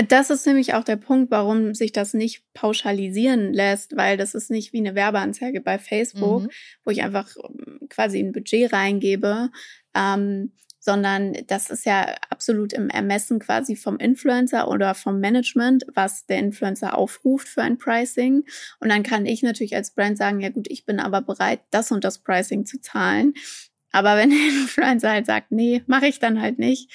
[0.09, 4.51] Das ist nämlich auch der Punkt, warum sich das nicht pauschalisieren lässt, weil das ist
[4.51, 6.51] nicht wie eine Werbeanzeige bei Facebook, Mhm.
[6.87, 9.51] wo ich einfach ähm, quasi ein Budget reingebe,
[9.95, 16.25] ähm, sondern das ist ja absolut im Ermessen quasi vom Influencer oder vom Management, was
[16.27, 18.45] der Influencer aufruft für ein Pricing.
[18.81, 21.93] Und dann kann ich natürlich als Brand sagen, ja gut, ich bin aber bereit, das
[21.93, 23.35] und das Pricing zu zahlen.
[23.93, 26.91] Aber wenn der Influencer halt sagt, nee, mache ich dann halt nicht,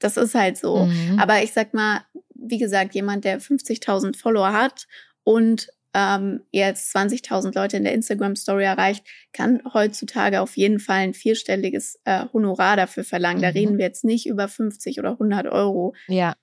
[0.00, 0.86] das ist halt so.
[0.86, 1.18] Mhm.
[1.20, 4.88] Aber ich sag mal, wie gesagt, jemand, der 50.000 Follower hat
[5.22, 11.14] und ähm, jetzt 20.000 Leute in der Instagram-Story erreicht, kann heutzutage auf jeden Fall ein
[11.14, 13.42] vierstelliges äh, Honorar dafür verlangen.
[13.42, 13.54] Da Mhm.
[13.56, 15.94] reden wir jetzt nicht über 50 oder 100 Euro.
[16.08, 16.34] ja.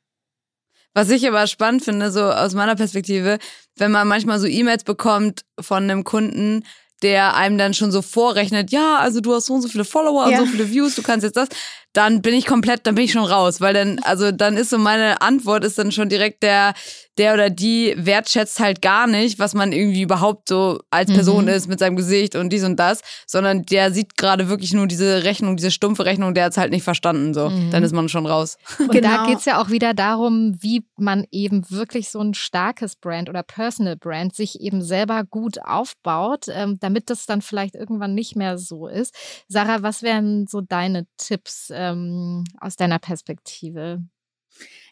[0.93, 3.38] Was ich aber spannend finde, so aus meiner Perspektive,
[3.76, 6.64] wenn man manchmal so E-Mails bekommt von einem Kunden,
[7.04, 10.28] der einem dann schon so vorrechnet, ja, also du hast so und so viele Follower
[10.32, 10.39] Ja.
[10.39, 11.50] und so viele Views, du kannst jetzt das,
[11.94, 14.78] dann bin ich komplett, dann bin ich schon raus, weil dann, also dann ist so
[14.78, 16.74] meine Antwort ist dann schon direkt der,
[17.18, 21.50] der oder die wertschätzt halt gar nicht, was man irgendwie überhaupt so als Person Mhm.
[21.52, 25.24] ist mit seinem Gesicht und dies und das, sondern der sieht gerade wirklich nur diese
[25.24, 27.50] Rechnung, diese stumpfe Rechnung, der hat's halt nicht verstanden, so.
[27.50, 27.72] Mhm.
[27.72, 28.58] Dann ist man schon raus.
[28.78, 29.08] Und Genau.
[29.18, 33.42] da geht's ja auch wieder darum, wie man eben wirklich so ein starkes Brand oder
[33.42, 38.60] Personal Brand sich eben selber gut aufbaut, ähm, damit das dann vielleicht irgendwann nicht mehr
[38.60, 39.16] so ist.
[39.48, 44.02] Sarah, was wären so deine Tipps ähm, aus deiner Perspektive?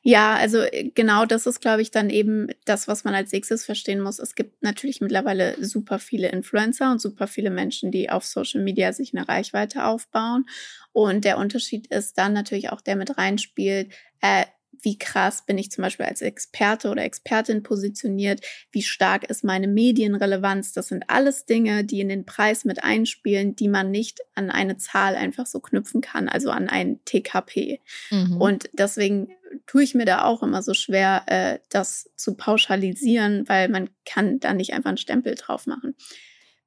[0.04, 3.66] Ja, also äh, genau das ist, glaube ich, dann eben das, was man als nächstes
[3.66, 4.20] verstehen muss.
[4.20, 8.94] Es gibt natürlich mittlerweile super viele Influencer und super viele Menschen, die auf Social Media
[8.94, 10.46] sich eine Reichweite aufbauen.
[10.94, 14.46] Und der Unterschied ist dann natürlich auch, der mit reinspielt, äh,
[14.82, 19.68] wie krass bin ich zum Beispiel als Experte oder Expertin positioniert, wie stark ist meine
[19.68, 20.74] Medienrelevanz.
[20.74, 24.78] Das sind alles Dinge, die in den Preis mit einspielen, die man nicht an eine
[24.78, 27.82] Zahl einfach so knüpfen kann, also an ein TKP.
[28.12, 28.38] Mhm.
[28.42, 29.30] Und deswegen
[29.68, 34.40] tue ich mir da auch immer so schwer, äh, das zu pauschalisieren, weil man kann
[34.40, 35.96] da nicht einfach einen Stempel drauf machen.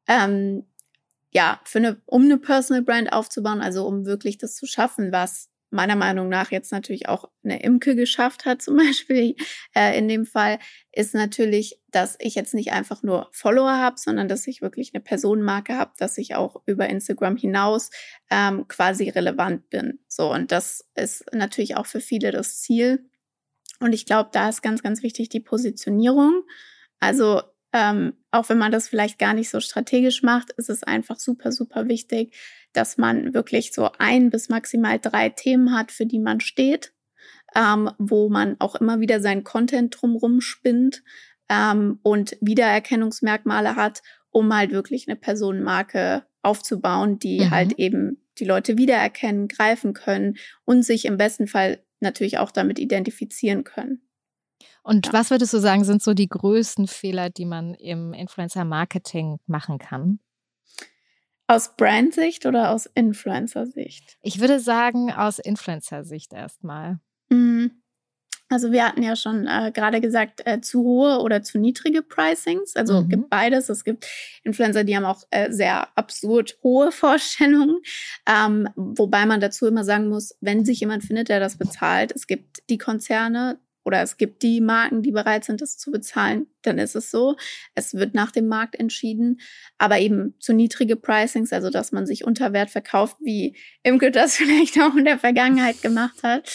[0.07, 0.65] Ähm,
[1.31, 5.51] ja, für eine, um eine Personal Brand aufzubauen, also um wirklich das zu schaffen, was
[5.71, 9.35] meiner Meinung nach jetzt natürlich auch eine Imke geschafft hat, zum Beispiel
[9.75, 10.59] äh, in dem Fall,
[10.93, 15.03] ist natürlich, dass ich jetzt nicht einfach nur Follower habe, sondern dass ich wirklich eine
[15.03, 17.91] Personenmarke habe, dass ich auch über Instagram hinaus
[18.31, 20.01] ähm, quasi relevant bin.
[20.09, 23.09] So, und das ist natürlich auch für viele das Ziel.
[23.81, 26.43] Und ich glaube, da ist ganz, ganz wichtig die Positionierung.
[26.99, 27.43] Also
[27.73, 31.53] ähm, auch wenn man das vielleicht gar nicht so strategisch macht, ist es einfach super,
[31.53, 32.35] super wichtig,
[32.73, 36.93] dass man wirklich so ein bis maximal drei Themen hat, für die man steht,
[37.57, 41.03] ähm, wo man auch immer wieder seinen Content drumrum spinnt
[41.49, 47.51] ähm, und Wiedererkennungsmerkmale hat, um halt wirklich eine Personenmarke aufzubauen, die Mhm.
[47.51, 52.79] halt eben die Leute wiedererkennen, greifen können und sich im besten Fall natürlich auch damit
[52.79, 54.03] identifizieren können.
[54.83, 55.13] Und Ja.
[55.13, 60.21] was würdest du sagen, sind so die größten Fehler, die man im Influencer-Marketing machen kann?
[61.49, 64.19] Aus Brand-Sicht oder aus Influencer-Sicht?
[64.23, 67.01] Ich würde sagen, aus Influencer-Sicht erstmal.
[67.31, 67.83] Mhm.
[68.51, 72.77] Also wir hatten ja schon äh, gerade gesagt, äh, zu hohe oder zu niedrige Pricings.
[72.77, 73.09] Also Mhm.
[73.09, 73.69] gibt beides.
[73.69, 74.07] Es gibt
[74.43, 77.79] Influencer, die haben auch äh, sehr absurd hohe Vorstellungen.
[78.27, 82.27] Ähm, wobei man dazu immer sagen muss, wenn sich jemand findet, der das bezahlt, es
[82.27, 86.79] gibt die Konzerne oder es gibt die Marken, die bereit sind, das zu bezahlen, dann
[86.79, 87.37] ist es so.
[87.75, 89.41] Es wird nach dem Markt entschieden,
[89.79, 94.37] aber eben zu niedrige Pricings, also dass man sich unter Wert verkauft, wie Imke das
[94.39, 96.51] vielleicht auch in der Vergangenheit gemacht hat.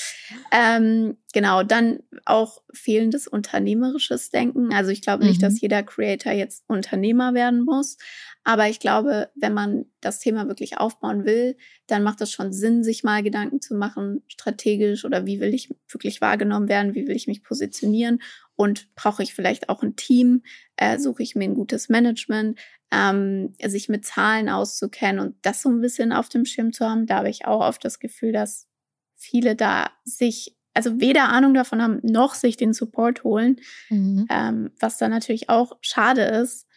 [0.51, 4.73] Ähm, genau, dann auch fehlendes unternehmerisches Denken.
[4.73, 5.45] Also ich glaube nicht, mhm.
[5.45, 7.97] dass jeder Creator jetzt Unternehmer werden muss,
[8.45, 11.55] aber ich glaube, wenn man das Thema wirklich aufbauen will,
[11.87, 15.73] dann macht es schon Sinn, sich mal Gedanken zu machen, strategisch oder wie will ich
[15.87, 18.19] wirklich wahrgenommen werden, wie will ich mich positionieren
[18.55, 20.43] und brauche ich vielleicht auch ein Team,
[20.77, 22.59] äh, suche ich mir ein gutes Management,
[22.91, 27.07] ähm, sich mit Zahlen auszukennen und das so ein bisschen auf dem Schirm zu haben.
[27.07, 28.67] Da habe ich auch oft das Gefühl, dass
[29.15, 34.27] viele da sich also weder Ahnung davon haben, noch sich den Support holen, mhm.
[34.29, 36.67] ähm, was dann natürlich auch schade ist.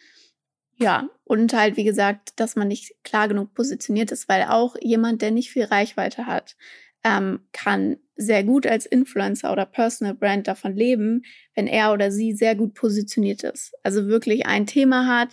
[0.75, 5.23] Ja, und halt, wie gesagt, dass man nicht klar genug positioniert ist, weil auch jemand,
[5.23, 6.55] der nicht viel Reichweite hat,
[7.07, 11.23] ähm, kann sehr gut als Influencer oder Personal Brand davon leben,
[11.55, 13.73] wenn er oder sie sehr gut positioniert ist.
[13.83, 15.29] Also wirklich ein Thema hat,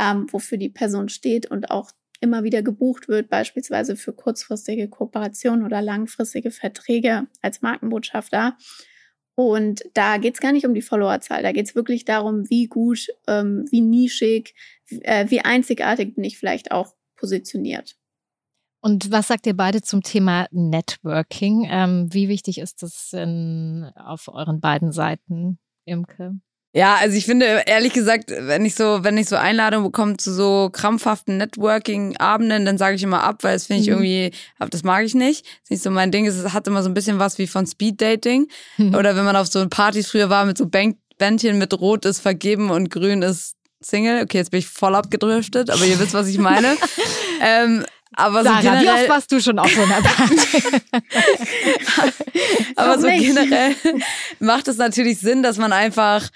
[0.00, 5.64] ähm, wofür die Person steht und auch immer wieder gebucht wird, beispielsweise für kurzfristige Kooperationen
[5.64, 8.56] oder langfristige Verträge als Markenbotschafter.
[9.34, 12.66] Und da geht es gar nicht um die Followerzahl, da geht es wirklich darum, wie
[12.66, 14.54] gut, ähm, wie nischig,
[15.02, 17.96] äh, wie einzigartig bin ich vielleicht auch positioniert.
[18.84, 21.68] Und was sagt ihr beide zum Thema Networking?
[21.70, 26.34] Ähm, wie wichtig ist das in, auf euren beiden Seiten, Imke?
[26.74, 30.32] Ja, also ich finde, ehrlich gesagt, wenn ich so, wenn ich so Einladungen bekomme zu
[30.34, 33.94] so krampfhaften Networking-Abenden, dann sage ich immer ab, weil das finde ich mhm.
[33.94, 34.30] irgendwie,
[34.70, 35.44] das mag ich nicht.
[35.44, 36.26] Das ist nicht so mein Ding.
[36.26, 38.48] Es hat immer so ein bisschen was wie von Speed-Dating.
[38.78, 38.94] Mhm.
[38.94, 42.18] Oder wenn man auf so Partys früher war mit so Bank Bändchen mit Rot ist
[42.18, 44.22] vergeben und Grün ist Single.
[44.22, 46.74] Okay, jetzt bin ich voll abgedriftet, aber ihr wisst, was ich meine.
[47.40, 47.84] ähm,
[48.14, 50.82] aber Sarah, so generell, wie oft warst du schon auf so einer Party?
[52.76, 53.74] aber so generell
[54.38, 56.28] macht es natürlich Sinn, dass man einfach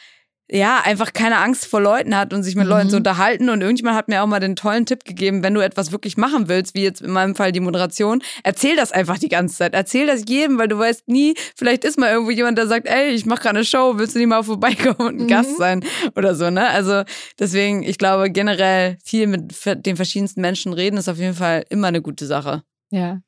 [0.49, 2.71] ja, einfach keine Angst vor Leuten hat und sich mit mhm.
[2.71, 3.49] Leuten zu unterhalten.
[3.49, 6.49] Und irgendjemand hat mir auch mal den tollen Tipp gegeben, wenn du etwas wirklich machen
[6.49, 9.75] willst, wie jetzt in meinem Fall die Moderation, erzähl das einfach die ganze Zeit.
[9.75, 13.11] Erzähl das jedem, weil du weißt nie, vielleicht ist mal irgendwo jemand, der sagt, ey,
[13.11, 15.29] ich mache gerade eine Show, willst du nicht mal vorbeikommen und ein mhm.
[15.29, 15.85] Gast sein
[16.15, 16.69] oder so, ne?
[16.69, 17.03] Also
[17.39, 19.53] deswegen, ich glaube generell viel mit
[19.85, 22.63] den verschiedensten Menschen reden ist auf jeden Fall immer eine gute Sache.
[22.91, 23.21] Ja.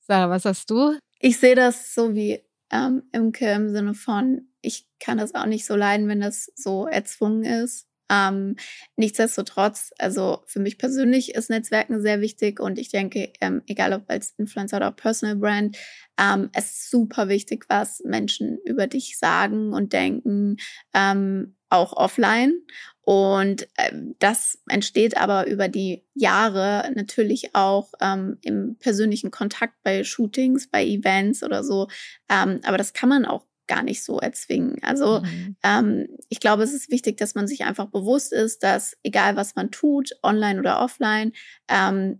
[0.00, 0.98] Sarah, was hast du?
[1.18, 2.40] Ich sehe das so wie
[2.70, 6.86] ähm, Imke im Sinne von, ich kann das auch nicht so leiden, wenn das so
[6.86, 7.86] erzwungen ist.
[8.10, 8.56] Ähm,
[8.96, 14.02] nichtsdestotrotz, also für mich persönlich ist Netzwerken sehr wichtig und ich denke, ähm, egal ob
[14.08, 15.76] als Influencer oder Personal Brand,
[16.18, 20.56] ähm, es ist super wichtig, was Menschen über dich sagen und denken,
[20.92, 22.54] ähm, auch offline.
[23.02, 30.04] Und ähm, das entsteht aber über die Jahre natürlich auch ähm, im persönlichen Kontakt bei
[30.04, 31.88] Shootings, bei Events oder so.
[32.28, 34.78] Ähm, aber das kann man auch gar nicht so erzwingen.
[34.82, 35.56] Also mhm.
[35.62, 39.54] ähm, ich glaube, es ist wichtig, dass man sich einfach bewusst ist, dass egal was
[39.54, 41.32] man tut, online oder offline,
[41.68, 42.18] ähm,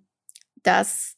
[0.63, 1.17] dass,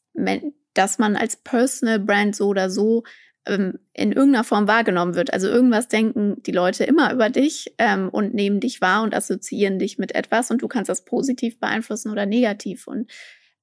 [0.72, 3.04] dass man als Personal Brand so oder so
[3.44, 5.34] ähm, in irgendeiner Form wahrgenommen wird.
[5.34, 9.78] Also irgendwas denken die Leute immer über dich ähm, und nehmen dich wahr und assoziieren
[9.78, 12.86] dich mit etwas und du kannst das positiv beeinflussen oder negativ.
[12.86, 13.10] Und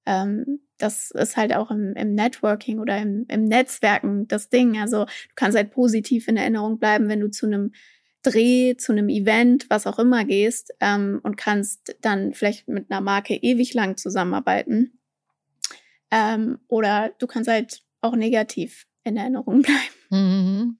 [0.05, 4.79] ähm, das ist halt auch im, im Networking oder im, im Netzwerken das Ding.
[4.79, 7.73] Also du kannst halt positiv in Erinnerung bleiben, wenn du zu einem
[8.21, 12.99] Dreh, zu einem Event, was auch immer gehst ähm, und kannst dann vielleicht mit einer
[12.99, 14.99] Marke ewig lang zusammenarbeiten.
[16.11, 19.61] Ähm, oder du kannst halt auch negativ in Erinnerung
[20.09, 20.09] bleiben.
[20.09, 20.79] Mhm.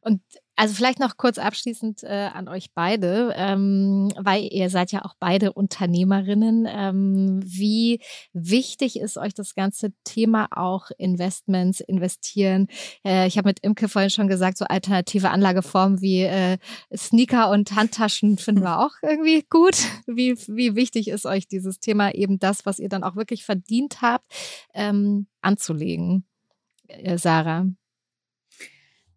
[0.00, 0.22] Und
[0.56, 5.14] also vielleicht noch kurz abschließend äh, an euch beide, ähm, weil ihr seid ja auch
[5.18, 6.68] beide Unternehmerinnen.
[6.70, 8.00] Ähm, wie
[8.32, 12.68] wichtig ist euch das ganze Thema auch Investments, investieren?
[13.04, 16.58] Äh, ich habe mit Imke vorhin schon gesagt, so alternative Anlageformen wie äh,
[16.94, 19.76] Sneaker und Handtaschen finden wir auch irgendwie gut.
[20.06, 24.02] Wie, wie wichtig ist euch dieses Thema eben das, was ihr dann auch wirklich verdient
[24.02, 24.26] habt,
[24.74, 26.24] ähm, anzulegen?
[26.86, 27.66] Äh, Sarah.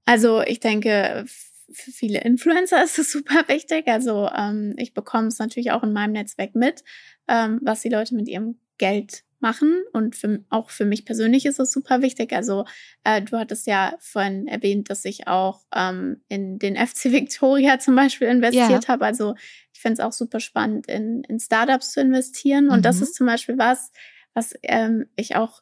[0.08, 1.26] Also ich denke,
[1.72, 3.88] für viele Influencer ist es super wichtig.
[3.88, 6.84] Also ähm, ich bekomme es natürlich auch in meinem Netzwerk mit,
[7.28, 9.84] ähm, was die Leute mit ihrem Geld machen.
[9.91, 12.34] Und für, auch für mich persönlich ist es super wichtig.
[12.34, 12.66] Also
[13.03, 17.95] äh, du hattest ja vorhin erwähnt, dass ich auch ähm, in den FC Victoria zum
[17.95, 18.88] Beispiel investiert ja.
[18.88, 19.05] habe.
[19.05, 19.36] Also
[19.74, 22.70] ich finde es auch super spannend, in, in Startups zu investieren.
[22.70, 22.84] Und mhm.
[22.84, 23.91] das ist zum Beispiel was,
[24.34, 25.62] was ähm, ich auch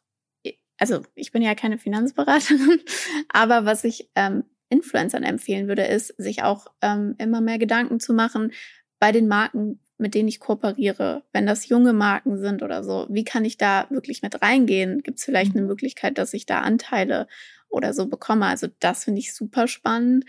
[0.78, 2.80] also ich bin ja keine Finanzberaterin,
[3.30, 8.14] aber was ich ähm, Influencern empfehlen würde, ist, sich auch ähm, immer mehr Gedanken zu
[8.14, 8.52] machen
[9.00, 11.24] bei den Marken, mit denen ich kooperiere.
[11.32, 15.02] Wenn das junge Marken sind oder so, wie kann ich da wirklich mit reingehen?
[15.04, 15.68] Gibt es vielleicht eine mhm.
[15.68, 17.28] Möglichkeit, dass ich da Anteile
[17.70, 18.48] oder so bekomme?
[18.48, 20.26] Also das finde ich super spannend.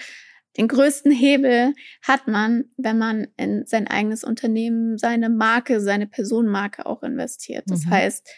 [0.56, 6.86] den größten Hebel hat man, wenn man in sein eigenes Unternehmen, seine Marke, seine Personenmarke
[6.86, 7.64] auch investiert.
[7.66, 7.90] Das mhm.
[7.90, 8.28] heißt,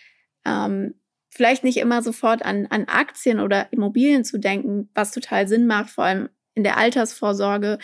[0.45, 0.95] ähm,
[1.39, 5.89] vielleicht nicht immer sofort an, an Aktien oder Immobilien zu denken, was total Sinn macht,
[5.89, 7.79] vor allem in der Altersvorsorge.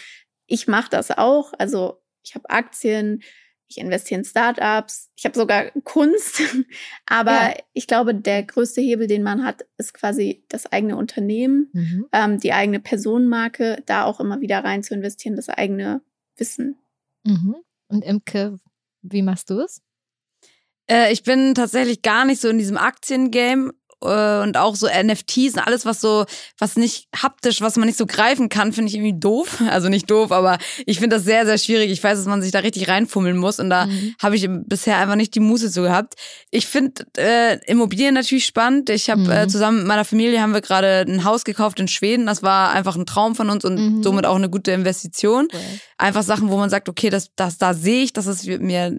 [0.47, 1.53] Ich mache das auch.
[1.57, 3.23] Also ich habe Aktien,
[3.69, 6.43] ich investiere in Startups, ich habe sogar Kunst.
[7.07, 7.55] Aber ja.
[7.75, 12.07] ich glaube, der größte Hebel, den man hat, ist quasi das eigene Unternehmen, mhm.
[12.11, 16.03] ähm, die eigene Personenmarke, da auch immer wieder rein zu investieren, das eigene
[16.37, 16.77] Wissen.
[17.23, 17.55] Mhm.
[17.87, 18.59] Und Imke,
[19.03, 19.81] wie machst du es?
[20.91, 23.73] Äh, ich bin tatsächlich gar nicht so in diesem Aktiengame
[24.05, 26.25] äh, und auch so NFTs und alles, was so,
[26.59, 29.63] was nicht haptisch, was man nicht so greifen kann, finde ich irgendwie doof.
[29.75, 31.91] Also nicht doof, aber ich finde das sehr, sehr schwierig.
[31.91, 34.15] Ich weiß, dass man sich da richtig reinfummeln muss und da mhm.
[34.23, 36.15] habe ich bisher einfach nicht die Muße zu gehabt.
[36.51, 38.89] Ich finde äh, Immobilien natürlich spannend.
[38.91, 39.31] Ich habe äh, mhm.
[39.31, 42.27] äh, zusammen mit meiner Familie haben wir gerade ein Haus gekauft in Schweden.
[42.27, 44.03] Das war einfach ein Traum von uns und mhm.
[44.03, 45.49] somit auch eine gute Investition.
[45.53, 45.61] Cool.
[45.99, 48.97] Einfach Sachen, wo man sagt, okay, das, das, da sehe ich, dass es mir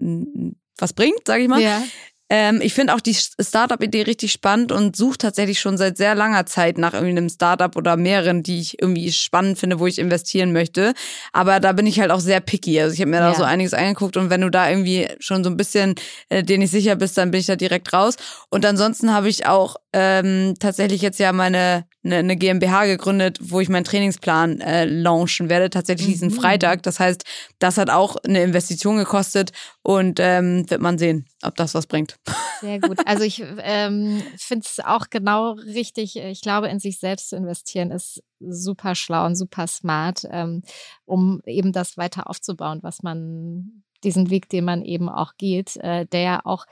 [0.78, 1.60] was bringt, sage ich mal.
[1.60, 1.82] Ja.
[2.28, 6.44] Ähm, ich finde auch die Startup-Idee richtig spannend und suche tatsächlich schon seit sehr langer
[6.46, 10.52] Zeit nach irgendwie einem Startup oder mehreren, die ich irgendwie spannend finde, wo ich investieren
[10.52, 10.94] möchte.
[11.32, 12.80] Aber da bin ich halt auch sehr picky.
[12.80, 13.30] Also ich habe mir ja.
[13.30, 15.94] da so einiges angeguckt und wenn du da irgendwie schon so ein bisschen
[16.28, 18.16] äh, dir nicht sicher bist, dann bin ich da direkt raus.
[18.50, 23.60] Und ansonsten habe ich auch ähm, tatsächlich jetzt ja meine eine, eine GmbH gegründet, wo
[23.60, 26.34] ich meinen Trainingsplan äh, launchen werde, tatsächlich diesen mhm.
[26.34, 26.82] Freitag.
[26.82, 27.24] Das heißt,
[27.58, 29.52] das hat auch eine Investition gekostet
[29.82, 32.16] und ähm, wird man sehen, ob das was bringt.
[32.60, 32.98] Sehr gut.
[33.06, 36.16] Also ich ähm, finde es auch genau richtig.
[36.16, 40.62] Ich glaube, in sich selbst zu investieren ist super schlau und super smart, ähm,
[41.04, 46.06] um eben das weiter aufzubauen, was man diesen Weg, den man eben auch geht, äh,
[46.06, 46.66] der ja auch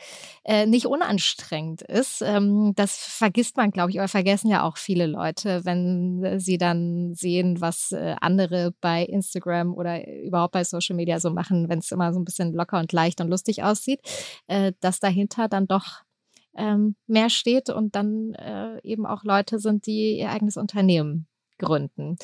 [0.44, 2.22] äh, nicht unanstrengend ist.
[2.22, 7.14] Ähm, das vergisst man, glaube ich, oder vergessen ja auch viele Leute, wenn sie dann
[7.14, 11.90] sehen, was äh, andere bei Instagram oder überhaupt bei Social Media so machen, wenn es
[11.90, 14.00] immer so ein bisschen locker und leicht und lustig aussieht,
[14.46, 16.02] äh, dass dahinter dann doch
[16.56, 21.26] ähm, mehr steht und dann äh, eben auch Leute sind, die ihr eigenes Unternehmen
[21.58, 22.16] gründen.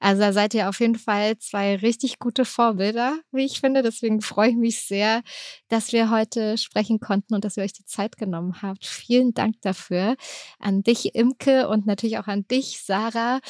[0.00, 3.82] Also da seid ihr auf jeden Fall zwei richtig gute Vorbilder, wie ich finde.
[3.82, 5.22] Deswegen freue ich mich sehr,
[5.68, 8.86] dass wir heute sprechen konnten und dass ihr euch die Zeit genommen habt.
[8.86, 10.16] Vielen Dank dafür.
[10.58, 13.40] An dich, Imke, und natürlich auch an dich, Sarah.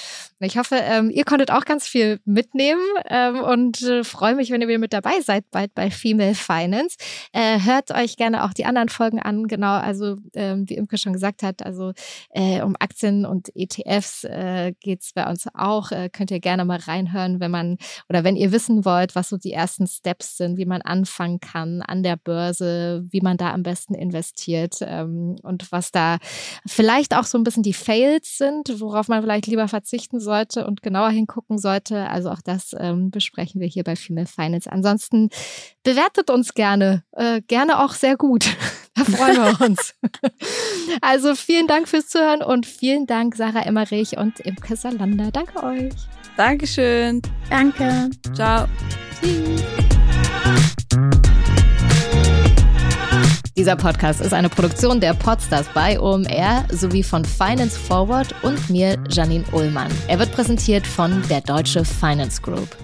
[0.41, 4.61] Ich hoffe, ähm, ihr konntet auch ganz viel mitnehmen ähm, und äh, freue mich, wenn
[4.61, 6.97] ihr wieder mit dabei seid, bald bei Female Finance.
[7.33, 9.47] Äh, hört euch gerne auch die anderen Folgen an.
[9.47, 11.93] Genau, also ähm, wie Imke schon gesagt hat, also
[12.31, 14.27] äh, um Aktien und ETFs
[14.81, 15.93] geht es uns auch.
[15.93, 19.37] Äh, könnt ihr gerne mal reinhören, wenn man oder wenn ihr wissen wollt, was so
[19.37, 23.63] die ersten Steps sind, wie man anfangen kann an der Börse, wie man da am
[23.63, 26.19] besten investiert ähm, und was da
[26.67, 30.83] vielleicht auch so ein bisschen die Fails sind, worauf man vielleicht lieber verzichten sollte und
[30.83, 32.09] genauer hingucken sollte.
[32.09, 34.71] Also auch das ähm, besprechen wir hier bei Female Finance.
[34.71, 35.31] Ansonsten
[35.89, 38.47] bewertet uns gerne, äh, gerne auch sehr gut.
[38.99, 39.95] Da freuen wir uns.
[41.03, 45.31] also vielen Dank fürs Zuhören und vielen Dank Sarah Emmerich und Imke Salander.
[45.31, 45.93] Danke euch.
[46.37, 47.23] Dankeschön.
[47.49, 48.11] Danke.
[48.35, 48.67] Ciao.
[49.21, 49.63] Tschüss.
[53.57, 58.99] Dieser Podcast ist eine Produktion der Podstars bei OMR sowie von Finance Forward und mir,
[59.11, 59.93] Janine Ullmann.
[60.09, 62.77] Er wird präsentiert von der Deutsche Finance Group.